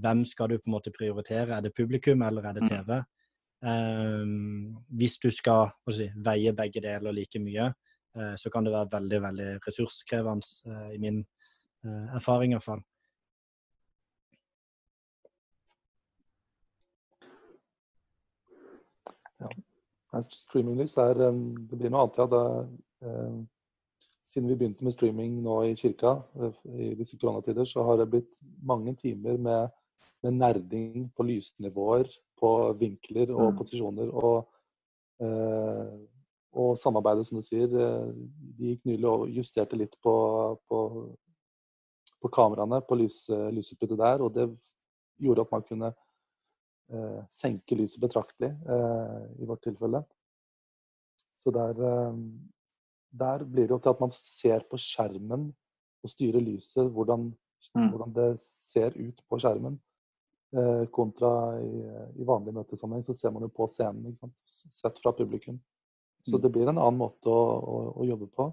[0.00, 1.52] Hvem skal du på en måte prioritere?
[1.52, 2.96] Er det publikum, eller er det TV?
[2.96, 3.04] Um,
[3.62, 7.68] hvis du skal si, veie begge deler like mye,
[8.16, 11.24] Eh, så kan det være veldig, veldig ressurskrevende, eh, i min
[11.84, 12.82] eh, erfaring iallfall.
[19.40, 19.48] Ja.
[20.28, 22.26] Streaminglys er Det blir noe annet, ja.
[22.26, 23.46] Det,
[24.28, 26.12] siden vi begynte med streaming nå i kirka
[26.64, 29.72] i disse koronatider, så har det blitt mange timer med,
[30.22, 32.08] med nerding på lysnivåer,
[32.42, 33.60] på vinkler og mm.
[33.60, 34.10] posisjoner.
[34.10, 34.42] Og
[35.22, 35.92] eh,
[36.52, 38.08] og samarbeidet, som du sier, eh,
[38.58, 40.12] de gikk nylig og justerte litt på,
[40.68, 40.80] på,
[42.20, 43.22] på kameraene, på lys,
[43.56, 44.24] lysutbyttet der.
[44.26, 44.50] Og det
[45.22, 45.92] gjorde at man kunne
[46.92, 50.02] eh, senke lyset betraktelig eh, i vårt tilfelle.
[51.40, 52.20] Så der, eh,
[53.24, 55.48] der, blir det jo til at man ser på skjermen
[56.02, 57.30] og styrer lyset, hvordan,
[57.74, 57.88] mm.
[57.88, 59.80] hvordan det ser ut på skjermen.
[60.56, 61.78] Eh, kontra i,
[62.20, 64.12] i vanlig møtesammenheng så ser man jo på scenen,
[64.44, 65.56] sett fra publikum.
[66.20, 66.42] Så mm.
[66.42, 68.50] det blir en annen måte å, å, å jobbe på.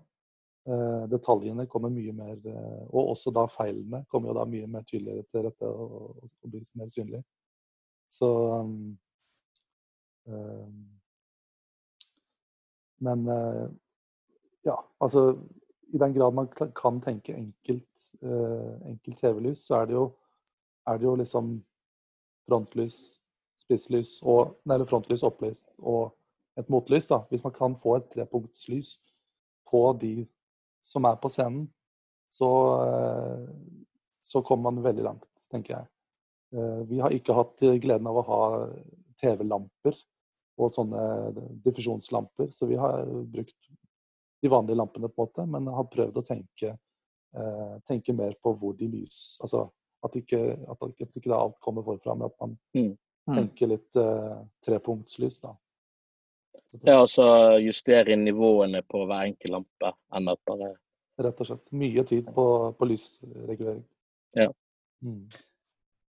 [0.70, 4.84] Eh, detaljene kommer mye mer eh, Og også da feilene kommer jo da mye mer
[4.88, 7.24] tydeligere til rette og, og, og blir mer synlige.
[8.12, 8.30] Så
[8.60, 8.74] um,
[10.28, 10.82] um,
[13.00, 13.68] Men uh,
[14.68, 15.34] ja, altså
[15.94, 20.10] I den grad man kan tenke enkelt, uh, enkelt TV-lys, så er det, jo,
[20.88, 21.58] er det jo liksom
[22.50, 23.20] frontlys,
[23.64, 26.16] spisslys og Nei, frontlys, opplys og
[26.60, 27.08] et motlys.
[27.08, 28.98] da, Hvis man kan få et trepunktslys
[29.70, 30.28] på de
[30.84, 31.68] som er på scenen,
[32.34, 32.50] så,
[32.86, 33.48] eh,
[34.22, 35.88] så kommer man veldig langt, tenker jeg.
[36.54, 38.44] Eh, vi har ikke hatt gleden av å ha
[39.22, 39.98] TV-lamper
[40.60, 41.04] og sånne
[41.64, 43.70] diffusjonslamper, så vi har brukt
[44.42, 46.78] de vanlige lampene, på en måte, men har prøvd å tenke,
[47.36, 49.70] eh, tenke mer på hvor de lys Altså
[50.06, 50.42] at ikke,
[50.72, 52.92] at ikke alt kommer forfra, men at man mm.
[52.92, 53.34] mm.
[53.34, 55.56] tenker litt uh, trepunktslys, da.
[56.86, 57.26] Ja, altså
[57.64, 60.76] justere nivåene på hver enkelt lampe, enn at bare
[61.20, 61.66] Rett og slett.
[61.76, 62.44] Mye tid på,
[62.80, 63.82] på lysregulering.
[64.40, 64.46] Ja.
[65.04, 65.26] Mm.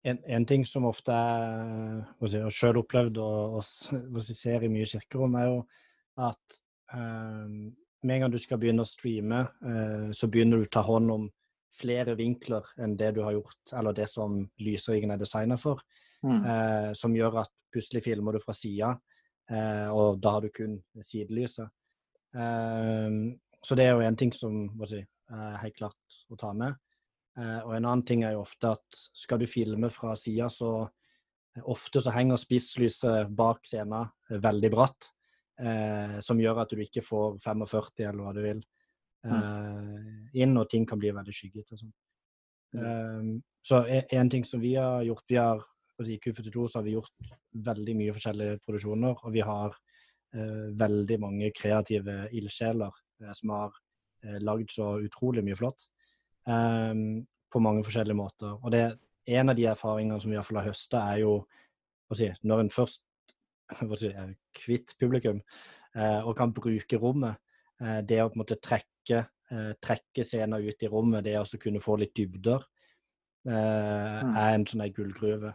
[0.03, 4.89] En, en, ting som ofte er jeg har selv opplevd og, og ser i mye
[4.89, 5.59] kirkerom, er jo
[6.21, 6.61] at
[6.93, 7.49] eh,
[8.03, 11.13] med en gang du skal begynne å streame, eh, så begynner du å ta hånd
[11.17, 11.27] om
[11.75, 15.81] flere vinkler enn det du har gjort, eller det som lysriggen er designa for.
[16.27, 16.41] Mm.
[16.45, 18.97] Eh, som gjør at plutselig filmer du fra sida,
[19.51, 21.71] Eh, og da har du kun sidelyset.
[22.39, 23.17] Eh,
[23.63, 26.77] så det er jo en ting som si, er helt klart å ta med.
[27.39, 30.87] Eh, og en annen ting er jo ofte at skal du filme fra sida, så
[31.67, 35.15] ofte så henger spisslyset bak scenen veldig bratt.
[35.61, 38.63] eh, som gjør at du ikke får 45 eller hva du vil
[39.21, 39.43] Mm.
[40.35, 41.79] Inn, og ting kan bli veldig skyggete.
[41.79, 41.93] sånn.
[42.71, 45.63] Um, så e- en ting som vi har gjort vi har,
[46.01, 51.19] I Q42 så har vi gjort veldig mye forskjellige produksjoner, og vi har uh, veldig
[51.21, 53.75] mange kreative ildsjeler uh, som har
[54.25, 55.91] uh, lagd så utrolig mye flott.
[56.49, 58.55] Um, på mange forskjellige måter.
[58.63, 58.85] Og det,
[59.27, 61.35] en av de erfaringene som vi har høsta, er jo
[62.15, 63.05] si, når en først
[64.01, 65.41] si, er kvitt publikum
[65.95, 67.39] eh, og kan bruke rommet,
[67.83, 69.25] eh, det å på en måte trekke,
[69.83, 72.63] trekke scener ut i rommet, det å kunne få litt dybder,
[73.47, 74.37] eh, Mm.
[74.37, 75.55] er en sånn der gullgruve.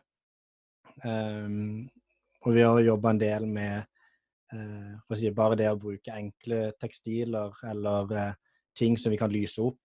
[1.03, 1.89] Um,
[2.45, 3.85] og vi har jobba en del med
[4.53, 8.33] eh, si, bare det å bruke enkle tekstiler eller eh,
[8.77, 9.81] ting som vi kan lyse opp,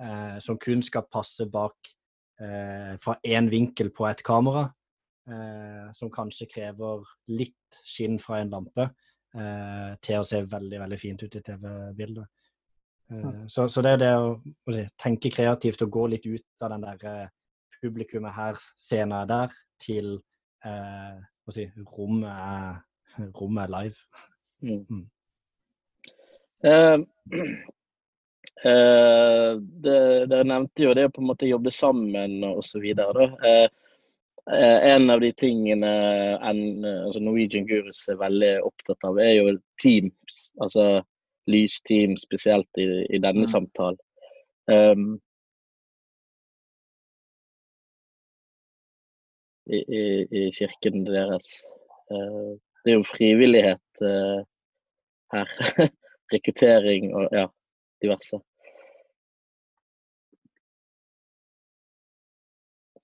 [0.00, 1.76] eh, som kun skal passe bak
[2.40, 4.66] eh, fra én vinkel på et kamera,
[5.28, 8.88] eh, som kanskje krever litt skinn fra en lampe,
[9.36, 12.26] eh, til å se veldig veldig fint ut i TV-bildet.
[13.10, 14.34] Eh, så, så det er det å,
[14.74, 17.26] si, tenke kreativt og gå litt ut av den der eh,
[17.82, 20.12] publikummet her-scenen er der, til
[20.66, 21.16] eh,
[21.48, 24.24] å si, rommet, er, rommet er live.
[24.60, 25.04] Mm.
[26.60, 26.98] Uh,
[28.60, 33.30] det- Dere nevnte jo det å på en måte jobbe sammen og så videre.
[33.48, 33.68] eh,
[34.90, 35.88] en av de tingene
[36.42, 40.50] en, altså Norwegian Gurus er veldig opptatt av, er jo teams.
[40.60, 41.02] Altså
[41.50, 43.50] lysteam, spesielt i, i denne Mm.
[43.52, 43.98] samtalen.
[44.70, 45.20] Um,
[49.66, 50.02] i, i,
[50.40, 51.50] I kirken deres.
[52.10, 54.40] Uh, det er jo frivillighet uh,
[55.34, 55.46] her.
[56.32, 57.46] Rekruttering og ja,
[58.02, 58.38] diverse.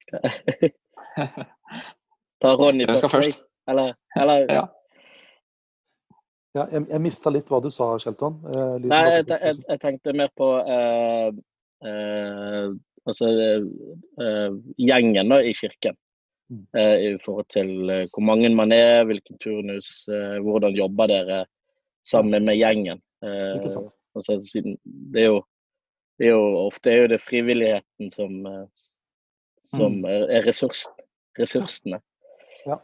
[2.40, 3.42] Ta Ronny først?
[3.68, 4.64] Eller, eller Ja.
[6.56, 8.38] Ja, jeg, jeg mista litt hva du sa, Shelton.
[8.48, 11.28] Eh, Nei, jeg, jeg, jeg tenkte mer på eh,
[11.84, 12.68] eh,
[13.06, 15.98] altså eh, gjengen da, i kirken.
[16.48, 16.62] Mm.
[16.78, 20.06] Eh, I forhold til eh, hvor mange man er, hvilken turnus,
[20.46, 21.42] hvordan jobber dere
[22.06, 23.02] sammen med gjengen.
[23.26, 23.92] Eh, Ikke sant.
[24.16, 24.38] altså,
[25.12, 25.40] det er jo
[26.16, 28.36] det er jo ofte er jo det frivilligheten som,
[29.68, 30.04] som Mm.
[30.08, 30.94] er, ressursen,
[31.36, 31.98] ressursene.
[32.64, 32.78] Ja,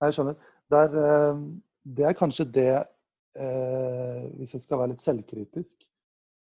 [0.00, 0.38] Jeg skjønner.
[0.72, 1.40] Er, eh,
[1.98, 2.70] det er kanskje det
[3.38, 5.86] eh, Hvis jeg skal være litt selvkritisk,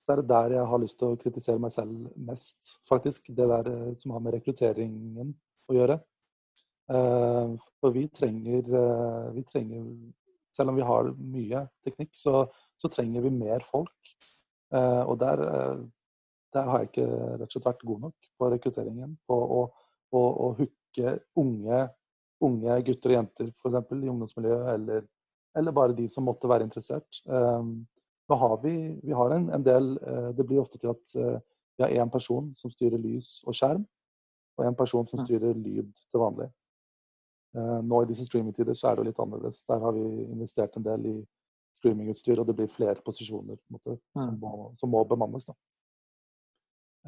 [0.05, 3.31] så er det der jeg har lyst til å kritisere meg selv mest, faktisk.
[3.37, 5.33] Det der eh, som har med rekrutteringen
[5.71, 5.99] å gjøre.
[6.93, 9.89] Eh, for vi trenger, eh, vi trenger
[10.55, 12.45] Selv om vi har mye teknikk, så,
[12.79, 14.13] så trenger vi mer folk.
[14.71, 15.81] Eh, og der, eh,
[16.55, 17.07] der har jeg ikke
[17.41, 19.17] rett og slett vært god nok på rekrutteringen.
[19.27, 19.65] På å,
[20.15, 21.81] å, å hooke unge
[22.45, 25.07] unge gutter og jenter eksempel, i ungdomsmiljøet, eller,
[25.57, 27.21] eller bare de som måtte være interessert.
[27.25, 27.87] Um,
[28.29, 31.41] nå har vi, vi har en, en del eh, Det blir ofte til at eh,
[31.77, 33.83] vi har én person som styrer lys og skjerm,
[34.57, 36.47] og en person som styrer lyd til vanlig.
[37.59, 39.65] Eh, nå i disse streamingtider så er det jo litt annerledes.
[39.69, 41.15] Der har vi investert en del i
[41.75, 45.49] streamingutstyr, og det blir flere posisjoner måte, som, må, som må bemannes.
[45.51, 45.57] Da.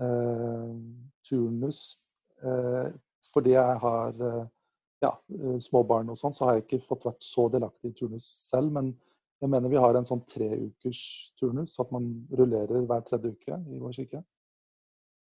[0.05, 0.75] Eh,
[1.25, 1.97] turnus
[3.33, 4.19] Fordi jeg har
[5.03, 7.97] ja, småbarn små barn og sånn, så har jeg ikke fått vært så delaktig i
[7.99, 8.73] turnus selv.
[8.73, 8.95] Men
[9.43, 11.03] jeg mener vi har en sånn treukers
[11.37, 14.23] turnus, så at man rullerer hver tredje uke i vår kirke.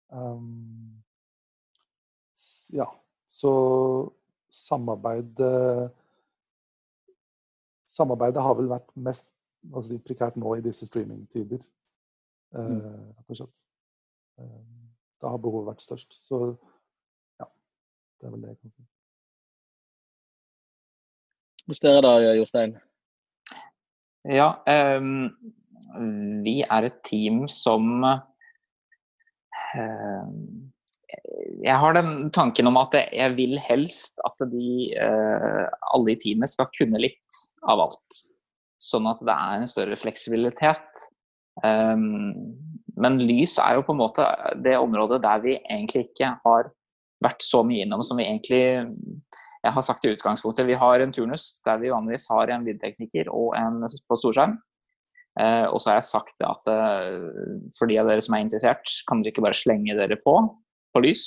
[0.07, 1.03] Um,
[2.71, 2.87] ja,
[3.27, 3.51] så
[4.53, 5.93] samarbeidet
[7.87, 9.29] Samarbeidet har vel vært mest
[9.87, 11.63] si, prekært nå i disse streamingtider,
[12.59, 13.61] eh, slett.
[14.37, 14.91] Eh,
[15.23, 16.19] da har behovet vært størst.
[16.27, 16.41] Så
[17.39, 17.47] ja,
[18.19, 18.85] det er vel det jeg kan si.
[21.67, 22.77] Hos dere da, Jostein?
[24.27, 24.53] Ja,
[24.95, 25.27] um,
[26.43, 28.05] vi er et team som
[29.75, 30.31] ehm,
[31.63, 36.51] Jeg har den tanken om at jeg vil helst at de, eh, alle i teamet
[36.51, 38.23] skal kunne litt av alt.
[38.79, 41.05] Sånn at det er en større fleksibilitet.
[41.67, 42.33] Ehm,
[42.95, 44.23] men lys er jo på en måte
[44.63, 46.71] det området der vi egentlig ikke har
[47.23, 48.63] vært så mye innom som vi egentlig
[49.63, 53.29] jeg har sagt i utgangspunktet, Vi har en turnus der vi vanligvis har en lydtekniker
[53.33, 54.57] og en på storskjerm.
[55.39, 58.89] Eh, og så har jeg sagt at eh, for de av dere som er interessert,
[59.09, 60.39] kan dere ikke bare slenge dere på
[60.95, 61.25] på lys.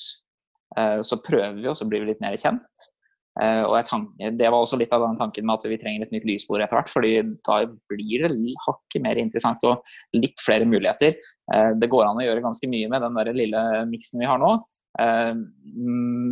[0.78, 2.90] Eh, så prøver vi, og så blir vi litt mer kjent.
[3.38, 6.02] Eh, og jeg tank, Det var også litt av den tanken med at vi trenger
[6.02, 6.90] et nytt lysbord etter hvert.
[6.90, 7.12] fordi
[7.46, 11.14] da blir det hakket mer interessant og litt flere muligheter.
[11.54, 14.38] Eh, det går an å gjøre ganske mye med den der lille miksen vi har
[14.38, 14.58] nå.
[14.98, 15.34] Eh,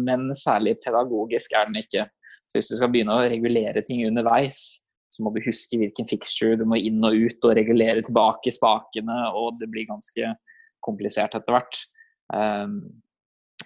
[0.09, 2.07] men særlig pedagogisk er den ikke.
[2.49, 4.81] Så hvis du skal begynne å regulere ting underveis,
[5.13, 9.19] så må du huske hvilken fixture du må inn og ut og regulere tilbake spakene,
[9.37, 10.33] og det blir ganske
[10.85, 11.81] komplisert etter hvert.
[12.33, 12.81] Um,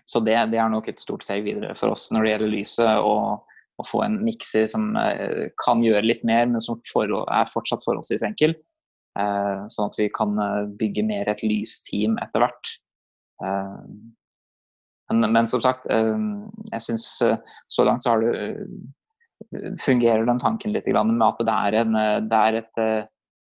[0.08, 2.92] så det, det, er nok et stort steg videre for oss når det gjelder lyset.
[2.98, 3.48] og
[3.80, 8.26] å få en mikser som uh, kan gjøre litt mer, men som er fortsatt forholdsvis
[8.26, 8.54] enkel.
[9.12, 10.38] Sånn at vi kan
[10.80, 12.70] bygge mer et lysteam etter hvert.
[15.10, 20.86] Men, men, som sagt, jeg syns så langt så har det fungerer den tanken litt
[20.86, 21.98] med at det er, en,
[22.30, 22.80] det er et,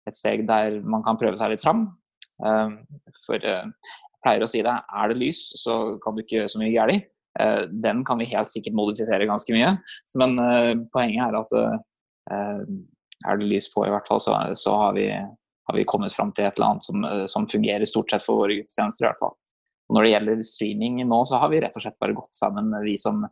[0.07, 1.87] et, steg der man kan prøve seg litt fram.
[3.25, 3.73] For jeg
[4.23, 7.09] pleier å si det, er det lys, så kan du ikke gjøre så mye galt.
[7.39, 9.73] Eh, den kan vi helt sikkert modifisere ganske mye.
[10.19, 12.63] Men eh, poenget er at eh,
[13.27, 16.33] er det lys på, i hvert fall, så, så har, vi, har, vi, kommet fram
[16.33, 19.05] til et eller annet som, som, fungerer stort sett for våre gudstjenester.
[19.05, 19.35] i hvert fall.
[19.87, 22.73] Og når det gjelder streaming nå, så har vi rett og slett bare gått sammen,
[22.83, 23.23] vi som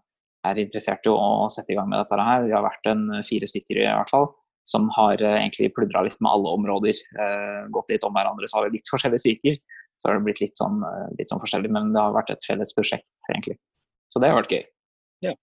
[0.45, 2.45] er interessert i å sette i gang med dette her.
[2.45, 4.29] Vi har vært en fire stykker i hvert fall,
[4.69, 7.01] som har egentlig pludra litt med alle områder.
[7.19, 8.47] Eh, gått litt om hverandre.
[8.47, 9.57] Så har vi litt forskjellige stykker.
[9.97, 10.81] Så har det blitt litt sånn,
[11.19, 13.57] litt sånn forskjellig, men det har vært et felles prosjekt, egentlig.
[14.11, 14.65] Så det har vært gøy.
[15.23, 15.35] Ja.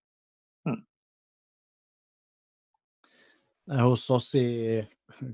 [0.69, 0.83] Mm.
[3.81, 4.49] Hos oss i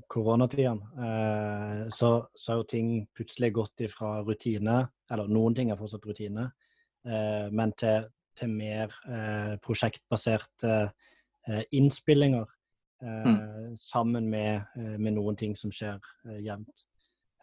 [0.07, 5.79] koronatiden eh, så, så har jo ting plutselig gått ifra rutine, eller noen ting er
[5.79, 6.49] fortsatt rutine,
[7.07, 8.07] eh, men til,
[8.37, 10.75] til mer eh, prosjektbaserte
[11.47, 12.47] eh, innspillinger.
[13.03, 13.75] Eh, mm.
[13.79, 15.99] Sammen med, med, noen ting som skjer
[16.43, 16.85] jevnt.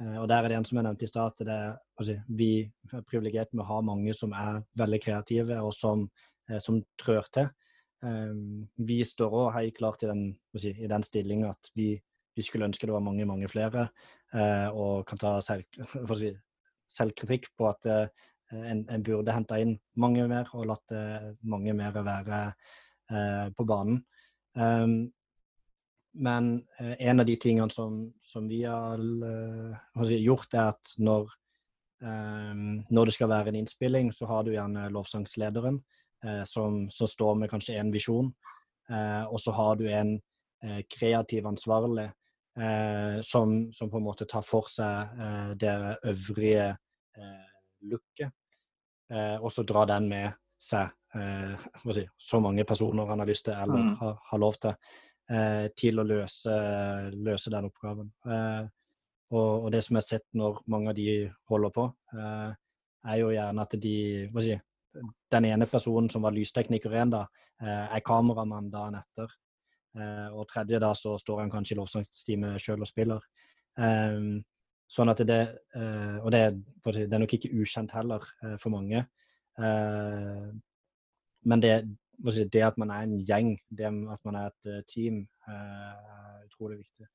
[0.01, 1.61] Eh, og der er det en som jeg nevnte i stad, det
[1.97, 2.51] altså, vi
[2.93, 6.09] er privilegert med å ha mange som er veldig kreative, og som,
[6.62, 7.49] som trør til.
[8.87, 10.26] Vi står òg helt klart i den,
[10.61, 11.95] si, i den stillinga at vi,
[12.37, 13.89] vi, skulle ønske det var mange, mange flere,
[14.34, 15.64] uh, og kan ta selv,
[16.20, 16.32] si,
[16.93, 21.74] selvkritikk på at uh, en, en, burde henta inn mange mer og latt uh, mange
[21.76, 22.43] mer være
[23.55, 24.01] på banen.
[24.59, 25.12] Um,
[26.18, 31.28] men eh, en av de tingene som, som vi har eh, gjort, er at når,
[32.01, 35.82] um, når, det skal være en innspilling, så har du gjerne lovsangslederen
[36.49, 38.30] som, som, står med kanskje en visjon.
[39.28, 40.16] Og så har du en
[40.91, 42.07] kreativ ansvarlig
[42.57, 45.18] som, som, på en måte tar for seg
[45.61, 45.72] det
[46.09, 46.70] øvrige
[47.84, 48.30] looket.
[49.44, 50.88] og så drar den med seg
[51.98, 53.92] si, så mange personer han har lyst til eller mm.
[54.00, 54.72] har, har lov til.
[55.26, 56.57] Eh, til å løse,
[57.18, 58.12] løse den oppgaven.
[58.30, 58.66] Eh,
[59.34, 61.07] og, og, det som jeg har sett når mange av de
[61.50, 62.52] holder på, eh,
[63.11, 63.96] er jo gjerne at de
[64.30, 64.59] hva si,
[65.30, 67.26] Den ene personen som var lystekniker én da,
[67.61, 69.28] er kameramann dagen etter.
[69.97, 73.22] Og tredje da så står han kanskje i lovsangsteamet sjøl og spiller.
[74.88, 75.40] sånn at det
[76.22, 76.42] Og det,
[76.84, 78.24] det, er nok ikke ukjent heller
[78.61, 79.07] for mange.
[81.47, 81.72] men det,
[82.53, 86.78] det at man er en gjeng, det at man er et eh, team, er utrolig
[86.78, 87.07] viktig.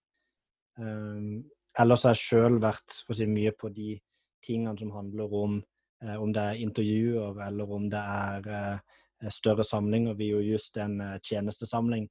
[0.78, 1.44] Um,
[1.80, 4.00] ellers har jeg sjøl vært si, mye på de
[4.46, 5.58] tingene som handler om
[6.04, 10.16] eh, om det er intervjuer eller om det er eh, større samlinger.
[10.16, 12.10] Vi gjorde just en eh, tjenestesamling eh,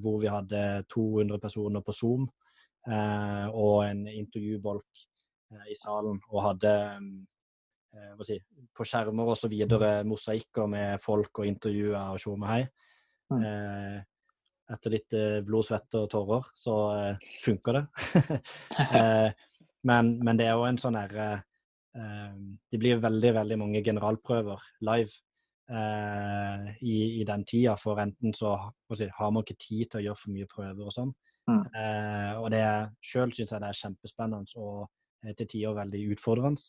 [0.00, 2.22] hvor vi hadde 200 personer på Zoom
[2.88, 5.02] eh, og en intervjubolk
[5.68, 6.20] i salen.
[6.32, 6.72] Og hadde
[7.96, 8.36] Eh, si,
[8.76, 9.54] på skjermer osv.
[10.08, 12.62] mosaikker med folk og intervjuer og tjo med hei.
[13.32, 13.42] Mm.
[13.42, 13.98] Eh,
[14.76, 17.84] etter litt eh, blod, svette og tårer, så eh, funker det.
[19.00, 19.28] eh,
[19.86, 21.28] men, men, det er jo en sånn herre
[21.94, 22.32] eh,
[22.72, 25.14] Det blir veldig, veldig mange generalprøver live
[25.70, 28.56] eh, i, i, den tida, for enten så
[28.94, 31.14] si, har man ikke tid til å gjøre for mye prøver og sånn.
[31.46, 31.60] Mm.
[32.42, 32.64] og det
[33.06, 34.88] sjøl syns jeg det er kjempespennende og
[35.38, 36.64] til tider veldig utfordrende.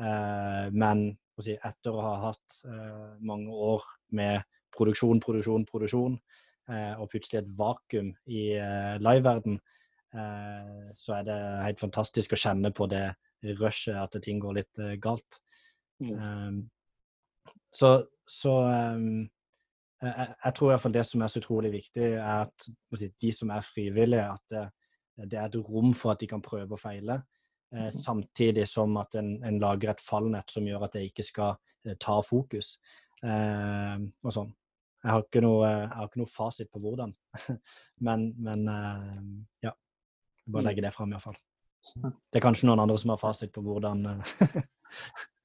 [0.00, 1.08] Eh, men
[1.40, 3.84] si, etter å ha hatt eh, mange år
[4.16, 4.44] med
[4.76, 6.16] produksjon, produksjon, produksjon,
[6.70, 8.44] eh, og plutselig et vakuum i
[9.02, 9.60] liveverden,
[10.10, 13.12] så er det helt fantastisk å kjenne på det
[13.60, 15.38] rushet, at ting går litt galt.
[16.02, 16.64] Mm.
[17.74, 17.90] Så,
[18.28, 18.54] så
[18.96, 19.28] um,
[20.00, 22.68] jeg, jeg, tror iallfall det som er så utrolig viktig, er at
[22.98, 24.64] si, de som er frivillige, at det,
[25.26, 27.20] det, er et rom for at de kan prøve og feile.
[27.70, 27.92] Eh, mhm.
[27.94, 31.52] samtidig som at en, en, lager et fallnett som gjør at det ikke skal
[31.86, 32.78] eh, ta fokus.
[33.22, 34.50] Eh, og sånn.
[35.00, 37.14] Jeg har, ikke noe, jeg har ikke noe fasit på hvordan,
[38.06, 39.22] men, men eh,
[39.68, 39.76] ja.
[40.50, 40.66] Bare mm.
[40.66, 41.38] legge det fram, iallfall.
[41.94, 44.34] Det er kanskje noen andre som har fasit på hvordan eh.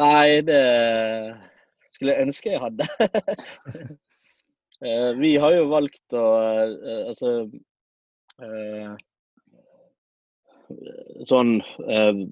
[0.00, 0.60] Nei, det
[1.92, 2.88] skulle jeg ønske jeg hadde.
[4.82, 6.22] Eh, vi har jo valgt å
[6.82, 7.28] Altså
[11.30, 11.52] sånn
[11.86, 12.22] eh,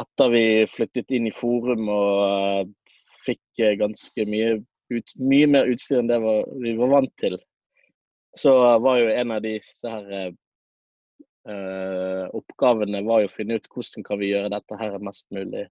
[0.00, 2.94] Etter vi flyttet inn i Forum og eh,
[3.26, 4.54] fikk eh, ganske mye,
[4.94, 7.36] ut, mye mer utstyr enn det vi var vant til,
[8.38, 10.32] så var jo en av disse her
[11.48, 15.62] Uh, oppgavene var jo å finne ut hvordan kan vi gjøre dette her mest mulig
[15.62, 15.70] eh,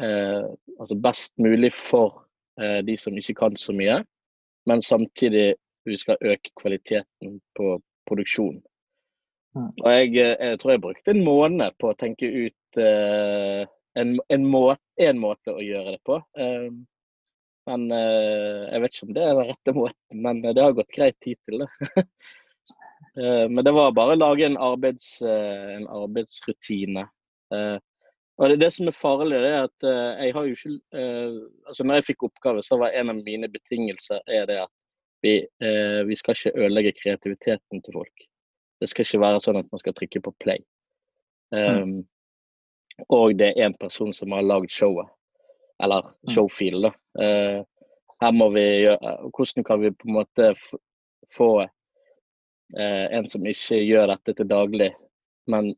[0.00, 2.22] Altså best mulig for
[2.60, 4.00] eh, de som ikke kan så mye,
[4.66, 7.76] men samtidig vi skal øke kvaliteten på
[8.08, 8.62] produksjonen.
[9.54, 9.68] Mm.
[9.84, 13.66] Og jeg, eh, jeg, tror jeg brukte en måned på å tenke ut eh,
[14.00, 16.18] en, en, måte, en, måte, å gjøre det på.
[16.40, 16.70] Eh,
[17.68, 20.94] men eh, jeg vet ikke om det er den rette måten, men det har gått
[20.94, 22.06] greit tid til det.
[23.12, 27.02] Eh, men det var bare å lage en, arbeids, eh, en arbeidsrutine.
[28.40, 29.86] Og det, det, som er farlig, det er at
[30.24, 31.02] jeg har jo ikke
[31.68, 34.72] altså Når jeg fikk oppgave, så var en av mine betingelser er det at
[35.22, 35.34] vi,
[36.08, 38.24] vi skal ikke ødelegge kreativiteten til folk.
[38.82, 40.64] Det skal ikke være sånn at man skal trykke på play.
[41.54, 41.98] Um, mm.
[43.14, 45.06] Og det er én person som har lagd showet.
[45.82, 46.88] Eller showfeel.
[46.88, 46.90] da.
[47.18, 47.62] Uh,
[48.22, 50.48] her må vi gjøre Hvordan kan vi på en måte
[51.36, 54.90] få uh, en som ikke gjør dette til daglig,
[55.50, 55.72] men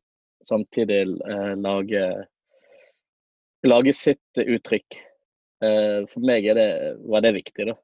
[0.45, 2.03] samtidig uh, lage,
[3.67, 5.01] lage sitt uttrykk.
[6.11, 6.67] for meg det,
[7.09, 7.75] var det viktig, da.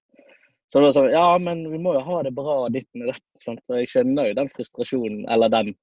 [0.71, 3.39] Så det var sånn Ja, men vi må jo ha det bra ditten og datten.
[3.43, 3.63] Sant?
[3.67, 5.73] Så jeg skjønner jo den frustrasjonen, eller den,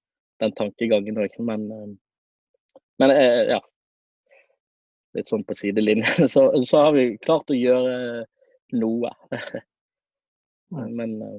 [0.40, 1.34] den tankegangen òg.
[1.44, 1.90] Men, eh,
[3.02, 3.58] men eh, ja.
[5.16, 6.08] Litt sånn på sidelinjen.
[6.32, 8.24] Så, så, har vi klart å gjøre
[8.80, 9.12] noe.
[10.72, 11.38] Men, eh,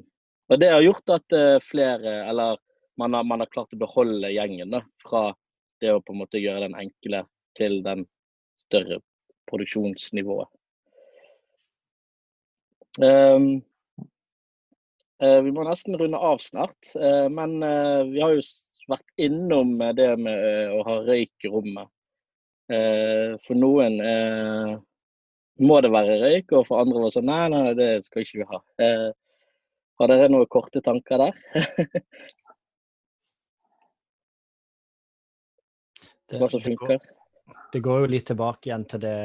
[0.49, 2.57] og det har gjort at flere, eller
[3.01, 5.27] man har, man har klart å beholde gjengen da, fra
[5.81, 7.21] det å på en måte gjøre den enkle
[7.57, 8.05] til den
[8.69, 9.01] større
[9.49, 10.47] produksjonsnivået.
[12.99, 13.61] Um,
[15.23, 18.41] uh, vi må nesten runde av snart, uh, men uh, vi har jo
[18.89, 21.87] vært innom det med å ha røyk i rommet.
[23.45, 23.95] for noen
[25.57, 28.39] må det være røyk, og for andre var det sånn nei, nei, det skal ikke
[28.41, 28.59] vi ha.
[30.01, 31.33] har dere noen korte tanker der?
[36.41, 37.01] Hva som funker?
[37.71, 39.17] Det går jo litt tilbake igjen til det,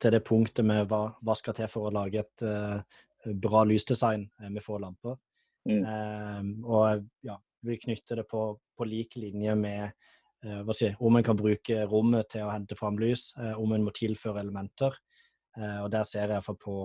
[0.00, 2.80] til det punktet med hva, hva, skal til for å lage et uh,
[3.24, 5.16] bra lysdesign eh, med få lamper.
[5.68, 5.80] Mm.
[5.80, 8.46] Um, og ja, vi knytter det på,
[8.76, 9.86] på lik linje med
[10.44, 13.72] uh, hva si, om en kan bruke rommet til å hente fram lys, uh, om
[13.74, 15.00] en må tilføre elementer.
[15.54, 16.76] og der ser jeg iallfall på,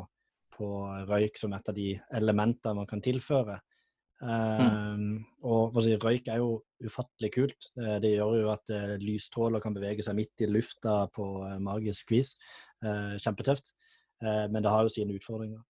[0.53, 0.67] på
[1.09, 3.55] røyk som et av de elementene man kan tilføre.
[4.19, 5.23] Mm.
[5.47, 7.69] og si, Røyk er jo ufattelig kult.
[8.03, 12.11] Det gjør jo at uh, lysstråler kan bevege seg midt i lufta på uh, magisk
[12.11, 12.33] vis.
[12.83, 13.73] Uh, kjempetøft.
[14.21, 15.61] men det har jo sine utfordringer.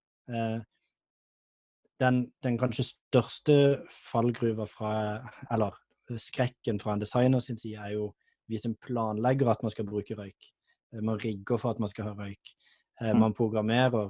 [2.02, 3.56] Den, den, kanskje største
[3.93, 4.93] fallgruva fra
[5.54, 5.76] Eller
[6.18, 8.08] skrekken fra en designer sin side er jo
[8.50, 10.47] hvis en planlegger at man skal bruke røyk.
[10.97, 12.56] Man rigger for at man skal ha røyk.
[13.02, 13.20] Mm.
[13.22, 14.10] Man programmerer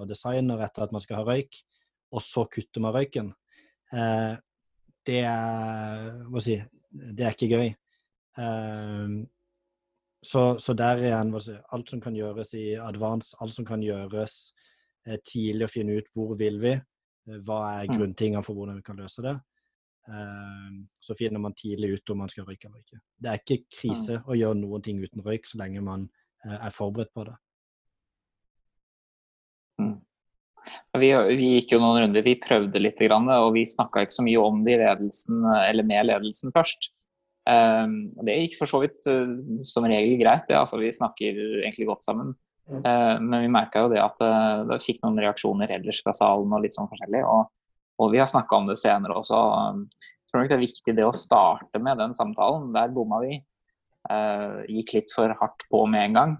[0.00, 1.60] og designer etter at man skal ha røyk,
[2.10, 3.30] og så kutter man røyken.
[3.94, 4.34] Eh,
[5.08, 6.58] det er Hva si
[6.90, 7.68] Det er ikke gøy.
[8.42, 9.18] Eh,
[10.28, 14.38] så, så, der igjen, si, alt som kan gjøres i advance, alt som kan gjøres
[15.06, 16.74] eh, tidlig å finne ut hvor vil vi,
[17.44, 17.94] hva er mm.
[17.94, 19.36] grunntingene for hvordan vi kan løse det.
[21.04, 22.96] Så finner man tidlig ut om man skal røyke eller ikke.
[23.20, 24.22] Det er ikke krise mm.
[24.24, 26.06] å gjøre noen ting uten røyk så lenge man
[26.48, 27.34] er forberedt på det.
[30.98, 34.44] Vi, vi, gikk jo noen runder, vi prøvde litt, og vi snakka ikke så mye
[34.44, 36.90] om det i ledelsen, eller med ledelsen først.
[37.48, 39.30] Um, det gikk for så vidt uh,
[39.64, 42.34] som regel greit, ja, altså, vi snakker egentlig godt sammen.
[42.68, 46.52] Uh, men vi merka jo det at uh, det fikk noen reaksjoner ellers fra salen
[46.52, 47.22] og litt sånn forskjellig.
[47.24, 47.48] Og,
[48.04, 49.38] og vi har snakka om det senere også.
[49.38, 52.68] Um, jeg tror nok det er viktig det å starte med den samtalen.
[52.74, 53.38] Der bomma vi.
[54.68, 56.34] gikk litt for hardt på med en gang.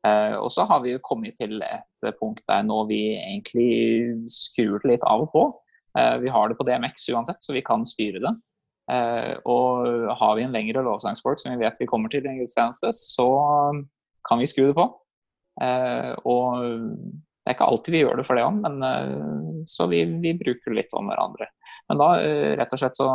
[0.00, 4.78] Uh, og så har vi jo kommet til et punkt der nå vi egentlig skrur
[4.80, 5.42] det litt av og på.
[5.98, 8.36] Uh, vi har det på DMX uansett, så vi kan styre det.
[9.46, 9.84] Og
[10.18, 13.26] har vi en lengre lovsangsport som vi vet vi kommer til i en gudstjeneste, så
[14.26, 14.86] kan vi skru det på.
[16.26, 20.32] og det er ikke alltid vi gjør det for det òg, men så vi, vi,
[20.40, 21.46] bruker litt om hverandre.
[21.86, 22.08] Men da
[22.58, 23.06] rett og slett så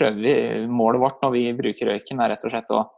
[0.00, 0.34] prøver vi
[0.72, 2.97] Målet vårt når vi bruker røyken, er rett og slett å Eh,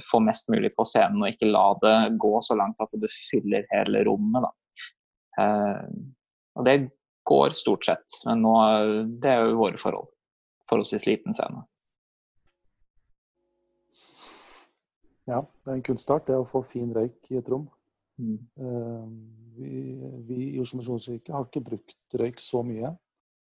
[0.00, 3.66] få mest mulig på scenen og ikke la det gå så langt at du fyller
[3.72, 4.46] hele rommet.
[4.46, 4.52] Da.
[6.56, 6.76] og det
[7.26, 8.54] går stort sett, men nå,
[9.20, 10.08] det er jo våre forhold.
[10.70, 11.64] Forholdsvis liten scene.
[15.26, 17.66] Ja, det er en kunstart det å få fin røyk i et rom.
[18.22, 18.38] Mm.
[18.62, 19.06] Uh,
[19.58, 19.70] vi,
[20.28, 22.94] vi, i Oslo Misjonskirke har ikke brukt røyk så mye.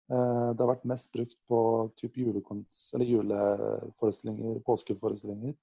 [0.10, 1.58] Det har vært mest brukt på
[2.00, 5.54] type juleforestillinger, påskeforestillinger.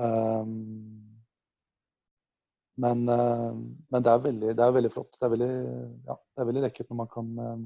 [0.00, 0.52] Um,
[2.82, 3.52] men, uh,
[3.92, 5.16] men det, er veldig, det, er veldig, flott.
[5.18, 5.52] Det er veldig,
[6.08, 7.56] ja, det er veldig lekkert når man kan uh,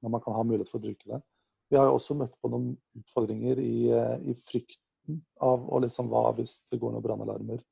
[0.00, 1.20] når man kan ha mulighet for å bruke det.
[1.68, 2.70] Vi har jo også møtt på noen
[3.00, 7.64] utfordringer i, eh, i frykten av å liksom hva hvis det går noen brannalarmer.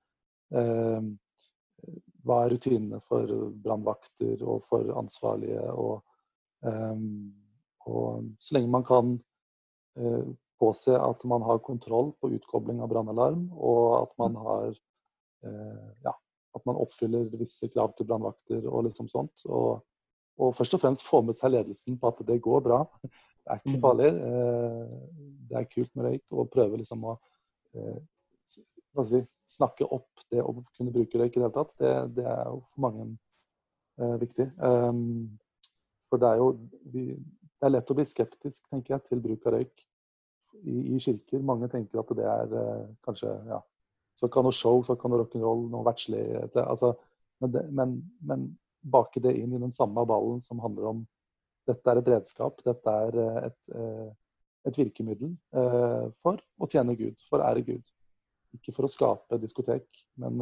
[0.53, 1.09] Eh,
[2.27, 3.31] hva er rutinene for
[3.63, 5.63] brannvakter og for ansvarlige?
[5.73, 6.03] Og,
[6.67, 7.05] eh,
[7.87, 9.15] og, så lenge man kan
[9.97, 10.27] eh,
[10.61, 16.15] påse at man har kontroll på utkobling av brannalarm, og at man har eh, ja,
[16.57, 19.45] at man oppfyller visse krav til brannvakter og liksom sånt.
[19.47, 19.83] Og,
[20.41, 22.83] og, først og fremst få med seg ledelsen på at det går bra.
[23.47, 23.83] Det er ikke mm.
[23.85, 24.09] farlig.
[24.27, 24.95] Eh,
[25.47, 26.23] det er kult med røyk.
[26.35, 27.13] Og prøve liksom å
[27.79, 28.01] eh,
[28.51, 31.77] si, snakke opp det å kunne bruke røyk i det hele tatt.
[31.79, 33.07] Det, det er jo for mange
[34.03, 34.49] eh, viktig.
[34.59, 35.39] Um,
[36.11, 36.49] for det er jo
[36.91, 39.86] vi, det er lett å bli skeptisk, tenker jeg, til bruk av røyk
[40.65, 41.43] i, i kirker.
[41.45, 43.61] Mange tenker at det er eh, kanskje ja,
[44.17, 46.23] så kan noe show, så kan noe rock'n'roll, noe verdslig
[46.63, 46.95] altså,
[47.43, 48.47] men, det, men, men,
[48.87, 50.99] bake det inn i den samme ballen som handler om
[51.67, 54.11] dette er et redskap, dette er eh, et, eh,
[54.71, 57.91] et virkemiddel eh, for å tjene Gud, for å ære Gud.
[58.55, 59.89] Ikke for å skape diskotek,
[60.23, 60.39] men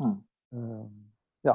[0.00, 0.14] mm.
[1.46, 1.54] Ja.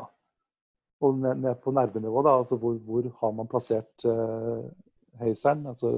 [1.04, 4.06] Og ned på nervenivå, da, altså hvor, hvor, har man plassert
[5.20, 5.92] heiseren, altså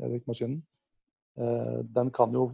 [0.00, 0.62] røykmaskinen?
[1.36, 2.50] Uh, den kan jo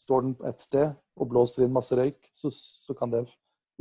[0.00, 3.20] Står den et sted og blåser inn masse røyk, så, så kan det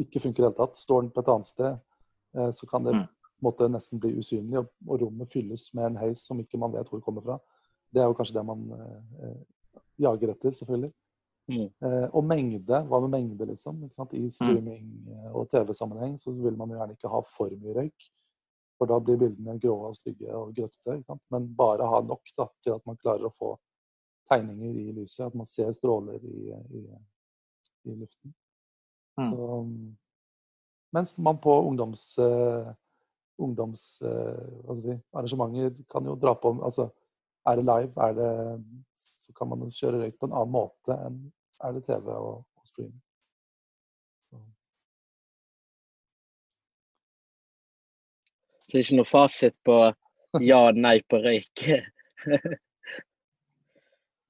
[0.04, 0.76] ikke funke i det hele tatt.
[0.78, 1.78] Står den på et annet sted,
[2.36, 3.06] eh, så kan det mm.
[3.48, 6.92] måtte nesten bli usynlig, og, og, rommet fylles med en heis som ikke man vet
[6.92, 7.38] hvor kommer fra.
[7.88, 9.40] Det er jo kanskje det man eh,
[10.04, 10.92] jager etter, selvfølgelig.
[11.50, 11.66] Mm.
[11.66, 13.82] Eh, og mengde, hva med mengde, liksom?
[13.82, 14.30] I mm.
[14.36, 18.10] streaming eh, og TV-sammenheng så vil man jo gjerne ikke ha for mye røyk.
[18.80, 21.18] For da blir bildene grå og stygge og grøttete.
[21.34, 23.54] Men bare ha nok da, til at man klarer å få
[24.32, 25.26] tegninger i lyset.
[25.28, 26.84] At man ser stråler i, i,
[27.92, 28.34] i luften.
[29.20, 29.34] Mm.
[29.34, 29.58] Så,
[30.96, 32.72] mens man på ungdoms, uh,
[33.38, 36.88] ungdoms uh, si, arrangementer kan jo dra på altså,
[37.48, 38.32] Er det live, er det,
[39.00, 41.20] så kan man kjøre røyk på en annen måte enn
[41.64, 42.92] er det TV og, og stream.
[48.70, 49.76] Så det er ikke noe fasit på
[50.46, 51.64] ja nei på røyk?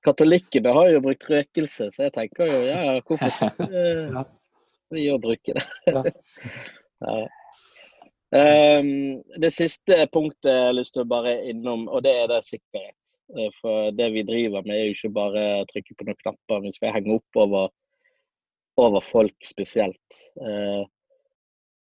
[0.08, 4.30] Katolikkene har jo brukt røkelse, så jeg tenker jo ja, hvorfor skal
[4.96, 5.66] vi jo bruke det?
[7.04, 7.18] ja.
[8.80, 12.40] um, det siste punktet jeg har lyst til å bare innom, og det er det
[12.48, 13.18] sikkerhet.
[13.36, 16.64] Eh, for det vi driver med, er jo ikke bare å trykke på noen knapper.
[16.64, 17.68] Vi skal henge opp over,
[18.80, 20.24] over folk spesielt.
[20.40, 20.88] Uh,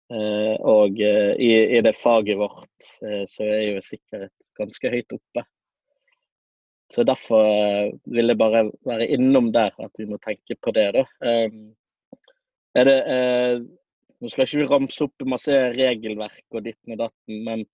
[0.09, 2.87] og uh, i, i, det faget vårt
[3.29, 5.43] så er jo sikkerhet ganske høyt oppe.
[6.93, 10.87] Så Derfor eh, vil jeg bare være innom der, at vi må tenke på det.
[10.95, 11.03] da.
[11.21, 11.75] Ehm,
[12.73, 13.61] det, eh,
[14.19, 17.65] nå skal ikke vi ramse opp masse regelverk og ditten og datten, men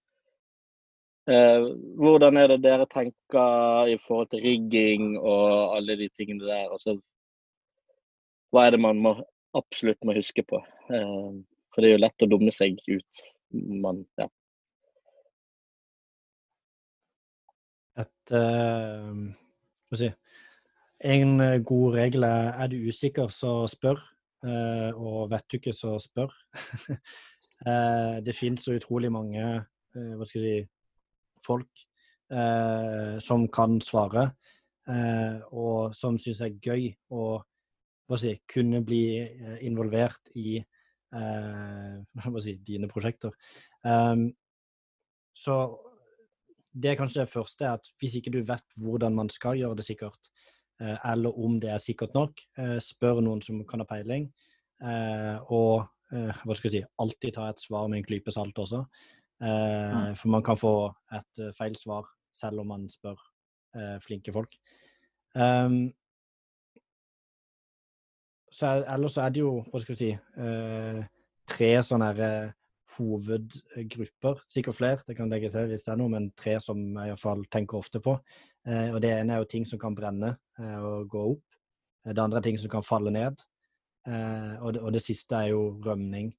[1.32, 1.68] eh,
[2.02, 6.68] hvordan er det dere tenker i forhold til rigging og alle de tingene der?
[6.68, 6.98] Altså,
[8.52, 9.16] hva er det man må,
[9.56, 10.60] absolutt må huske på?
[11.76, 13.24] For det er jo lett å dumme seg ut.
[13.52, 14.30] Man, ja.
[18.00, 19.16] et uh,
[19.96, 20.10] si,
[21.06, 24.00] En god regel er er du usikker, så spør.
[24.46, 26.32] Uh, og vet du ikke, så spør.
[27.68, 29.44] uh, det finnes så utrolig mange
[29.96, 30.72] hva skal jeg si,
[31.46, 31.86] folk
[33.24, 34.26] som kan svare,
[35.56, 37.38] og som syns er gøy å
[38.10, 39.22] hva si, kunne bli
[39.64, 40.58] involvert i
[42.32, 43.32] hva si, dine prosjekter.
[43.88, 44.28] Um,
[45.36, 45.56] så
[46.76, 49.88] det er kanskje det første, at hvis ikke du vet hvordan man skal gjøre det
[49.88, 50.30] sikkert,
[50.82, 54.32] eh, eller om det er sikkert nok, eh, spør noen som kan ha peiling.
[54.84, 58.84] Eh, og hva skal jeg si, alltid ta et svar med en klype salt også.
[59.42, 60.14] Mm.
[60.16, 63.18] For man kan få et feil svar selv om man spør
[64.06, 64.54] flinke folk.
[65.34, 65.90] Um,
[68.56, 70.11] så er, ellers så er det jo, hva skal vi si,
[71.52, 72.53] tre sånne her,
[72.95, 74.41] hovedgrupper.
[74.52, 77.44] Sikkert flere, det kan legge til hvis det er noe, men tre som jeg iallfall
[77.52, 78.15] tenker ofte på.
[78.68, 81.60] Eh, og Det ene er jo ting som kan brenne eh, og gå opp.
[82.06, 83.44] Eh, det andre er ting som kan falle ned.
[84.07, 86.32] Eh, og, det, og, det, siste er jo rømning,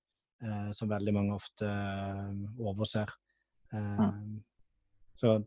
[0.42, 2.32] eh, som veldig mange ofte eh,
[2.62, 3.12] overser.
[3.74, 4.38] Mm.
[5.18, 5.40] Så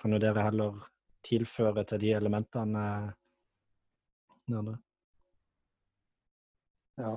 [0.00, 0.78] kan jo dere heller
[1.26, 2.86] tilføre til de elementene.
[6.96, 7.14] Ja.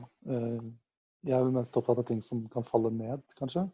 [1.28, 3.66] Jeg er mest opptatt av ting som kan falle ned, kanskje.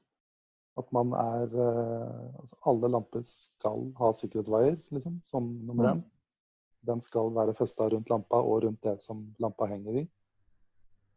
[0.75, 6.01] At man er uh, altså Alle lamper skal ha sikkerhetsveier, liksom, som nummer én.
[6.01, 6.11] Mm.
[6.85, 10.05] Den skal være festa rundt lampa og rundt det som lampa henger i.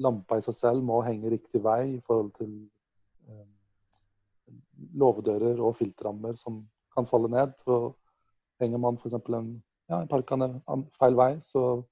[0.04, 2.52] Lampa i seg selv må henge riktig vei i forhold til
[3.28, 3.48] eh,
[5.00, 6.62] låvedører og filtrammer som
[6.94, 7.56] kan falle ned.
[7.66, 7.90] Og
[8.62, 9.18] henger man f.eks.
[9.18, 9.50] en,
[9.90, 10.52] ja, en parkane
[11.00, 11.82] feil vei, så,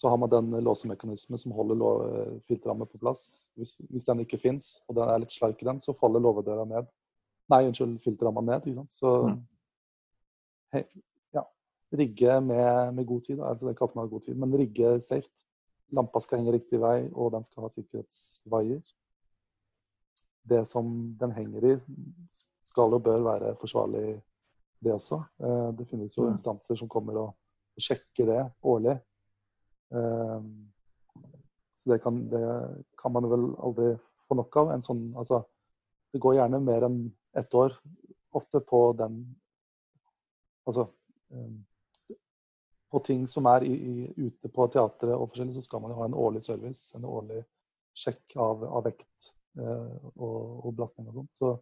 [0.00, 3.50] så, har man den låsemekanismen som holder filtrammer på plass.
[3.54, 6.64] Hvis, hvis den ikke fins, og den er litt slark i den, så faller låvedøra
[6.64, 6.88] ned.
[7.50, 8.64] Nei, unnskyld, filtramma ned.
[8.64, 8.94] ikke sant?
[8.94, 9.36] Så mm.
[10.76, 10.82] he,
[11.36, 11.44] ja,
[12.00, 13.40] rigge med, med, god tid.
[13.40, 15.44] altså det kaller man god tid, Men rigge safe.
[15.92, 18.80] Lampa skal henge riktig vei, og den skal ha sikkerhetsvaier.
[20.50, 21.76] Det som den henger i,
[22.70, 24.20] skal og bør være forsvarlig,
[24.80, 25.18] det også.
[25.42, 26.32] Eh, det finnes jo mm.
[26.38, 28.96] instanser som kommer og sjekker det årlig.
[29.94, 30.42] Eh,
[31.80, 32.44] så det kan, det
[33.00, 33.94] kan man vel aldri
[34.28, 34.74] få nok av.
[34.74, 35.42] En sånn, altså,
[36.12, 37.02] det går gjerne mer enn
[37.38, 37.76] ett år
[38.36, 39.22] ofte på den
[40.68, 40.84] Altså
[41.32, 42.14] eh,
[42.90, 45.98] på ting som er i, i, ute på teatret og forskjellig, så skal man jo
[46.00, 46.90] ha en årlig service.
[46.98, 47.40] En årlig
[47.96, 51.30] sjekk av, av vekt eh, og, og, belastning og sånt.
[51.38, 51.52] Så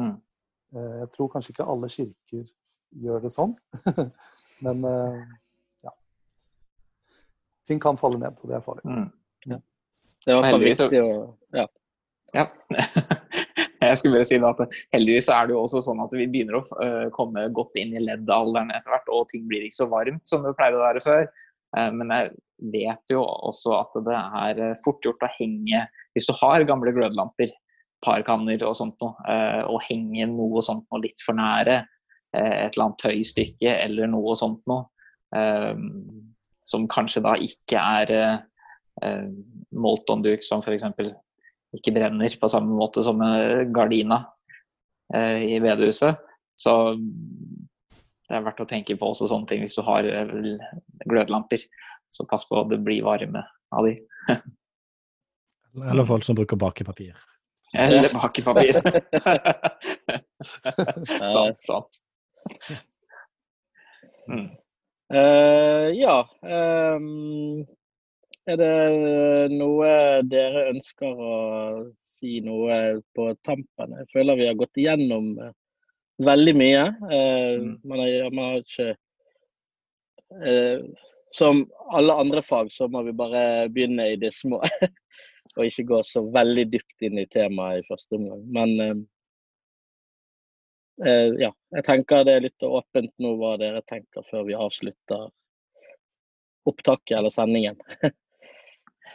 [0.00, 0.12] mm.
[0.76, 2.44] eh, jeg tror kanskje ikke alle kirker
[3.04, 3.54] gjør det sånn.
[4.66, 5.22] Men eh.
[7.68, 8.84] Ting kan falle ned, og det er farlig.
[8.84, 9.08] Mm.
[9.50, 9.60] Ja.
[10.24, 11.14] Det var viktig å
[11.56, 11.68] Ja.
[12.36, 12.48] ja.
[13.84, 16.62] Jeg skulle bare si at Heldigvis er det jo også sånn at vi begynner å
[16.78, 20.44] uh, komme godt inn i leddalderen etter hvert, og ting blir ikke så varmt som
[20.44, 21.26] det pleide å være før.
[21.76, 22.32] Uh, men jeg
[22.72, 25.80] vet jo også at det er eh, fort gjort å henge
[26.14, 27.50] Hvis du har gamle glødlamper,
[28.04, 29.34] parkanner og sånt noe,
[29.66, 31.80] og henge noe sånt noe litt for nære,
[32.30, 34.86] et eller annet tøystykke eller noe sånt noe,
[36.64, 38.14] som kanskje da ikke er
[39.04, 39.28] uh,
[39.74, 40.86] Molton-duk, som f.eks
[41.74, 43.18] ikke brenner på samme måte som
[43.74, 44.20] gardina
[45.14, 46.20] eh, i bedehuset.
[46.54, 50.34] Så det er verdt å tenke på også sånne ting hvis du har eh,
[51.04, 51.64] glødlamper.
[52.12, 53.42] Så pass på at det blir varme
[53.74, 53.96] av de.
[55.90, 57.16] Eller folk som bruker bakepapir.
[57.74, 58.78] Eller bakepapir.
[61.34, 62.02] sant, sant.
[64.30, 64.52] Mm.
[65.14, 66.28] Uh, ja.
[66.42, 67.66] Um,
[68.50, 69.90] er det noe
[70.26, 71.36] dere ønsker å
[72.16, 73.94] si noe på tampen?
[74.00, 75.54] Jeg føler vi har gått igjennom eh,
[76.26, 76.82] veldig mye.
[77.06, 77.78] Uh.
[77.86, 78.90] Man har, man har ikke
[81.30, 81.64] Som
[81.94, 84.60] alle andre fag så må vi bare begynne i det små.
[85.56, 88.42] og ikke gå så veldig dypt inn i temaet i første omgang.
[88.50, 89.04] Men
[91.02, 95.28] ja, jeg tenker det er litt åpent nå hva dere tenker før vi avslutter
[96.70, 97.80] opptaket eller sendingen.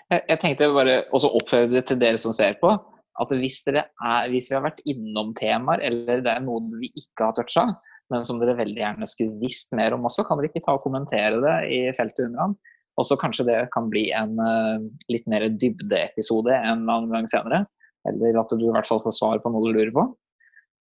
[0.10, 2.72] Jeg, tenkte bare også oppfordre til dere som ser på,
[3.20, 3.84] at hvis, er,
[4.32, 7.66] hvis, vi har vært innom temaer, eller det er noen vi ikke har toucha,
[8.14, 10.86] men som dere veldig gjerne skulle visst mer om også, kan dere ikke ta og
[10.86, 12.56] kommentere det i feltet under han.
[13.00, 17.64] Og så kanskje det kan bli en uh, litt mer dybdeepisode en annen gang senere.
[18.10, 20.06] Eller at du i hvert fall får svar på noe du lurer på.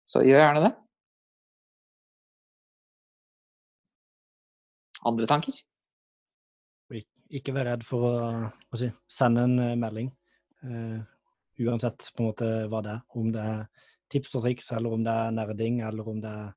[0.06, 0.74] Så gjør gjerne det.
[5.06, 5.64] Andre tanker?
[7.34, 10.10] ikke vær redd for å, å si, sende en uh, melding.
[10.66, 11.00] Uh,
[11.66, 13.02] uansett på en måte hva det er.
[13.18, 16.54] Om det er tips og triks, eller om det er nerding, eller om det er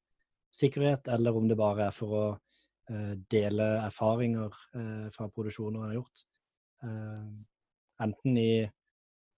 [0.59, 4.59] sikkerhet, eller om det bare er for å uh, dele erfaringer
[5.15, 6.25] fra produksjoner en har gjort.
[7.99, 8.51] enten i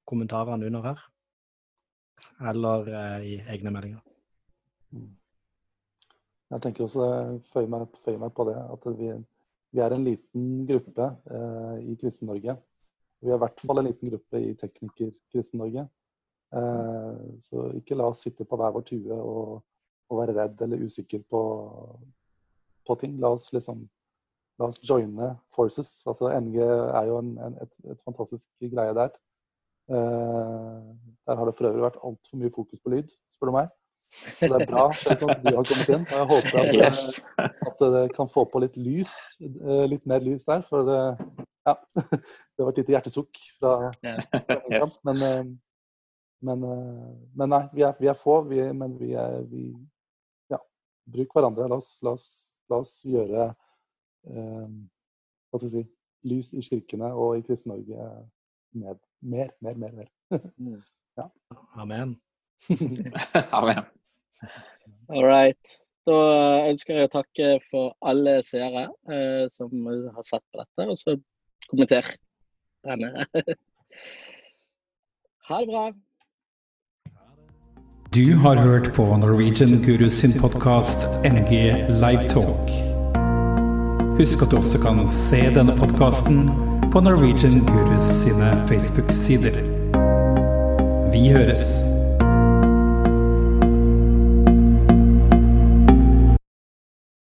[0.05, 0.99] kommentarene under her,
[2.52, 2.88] eller
[3.26, 4.02] i egne meldinger.
[6.52, 7.06] Jeg tenker også,
[7.53, 9.11] føyer meg, føyer meg på det, at vi,
[9.72, 12.57] vi er en liten gruppe eh, i Kristen-Norge.
[13.22, 15.85] Vi er i hvert fall en liten gruppe i Tekniker-Kristen-Norge.
[16.52, 19.61] Eh, så ikke la oss sitte på hver vår tue og,
[20.11, 21.41] og være redd eller usikker på,
[22.88, 23.15] på, ting.
[23.23, 23.85] La oss liksom
[24.60, 26.02] la oss joine forces.
[26.03, 29.15] Altså NG er jo en, en, et, et, fantastisk greie der.
[29.89, 30.81] Eh,
[31.27, 33.71] der har det for øvrig vært altfor mye fokus på lyd, spør du meg.
[34.11, 36.03] Så det er bra selv om du har kommet inn.
[36.03, 37.01] og Jeg håper at, yes.
[37.39, 40.65] at det kan få på litt lys, eh, litt mer lys der.
[40.67, 40.99] For det,
[41.67, 44.99] ja, det var et lite hjertesukk fra, fra yes.
[45.07, 45.45] men, eh,
[46.49, 47.07] men, eh,
[47.39, 48.41] men, nei, vi er, vi er få.
[48.51, 49.69] Vi, men vi er vi,
[50.51, 50.59] Ja,
[51.15, 51.69] bruk hverandre.
[51.71, 52.27] La oss, la oss,
[52.69, 53.47] la oss gjøre
[54.27, 54.67] eh,
[55.49, 55.87] Hva skal jeg si
[56.29, 58.03] Lys i kirkene og i Kristen-Norge
[59.22, 60.07] mer, mer, mer, mer.
[60.57, 60.81] Mm.
[61.18, 61.30] ja.
[61.76, 62.15] Amen.
[63.52, 63.84] Amen.
[65.10, 65.77] All right.
[66.10, 66.18] Da
[66.65, 71.14] ønsker jeg å takke for alle seere eh, som har sett på dette, og så
[71.69, 72.10] kommenter
[72.88, 73.27] denne.
[75.49, 75.84] ha det bra.
[78.11, 81.61] Du har hørt på Norwegian Guru sin podkast NG
[82.02, 82.73] Livetalk.
[84.18, 86.49] Husk at du også kan se denne podkasten
[86.91, 89.61] på Norwegian Gurus sine Facebook-sider.
[91.11, 92.00] Vi høres.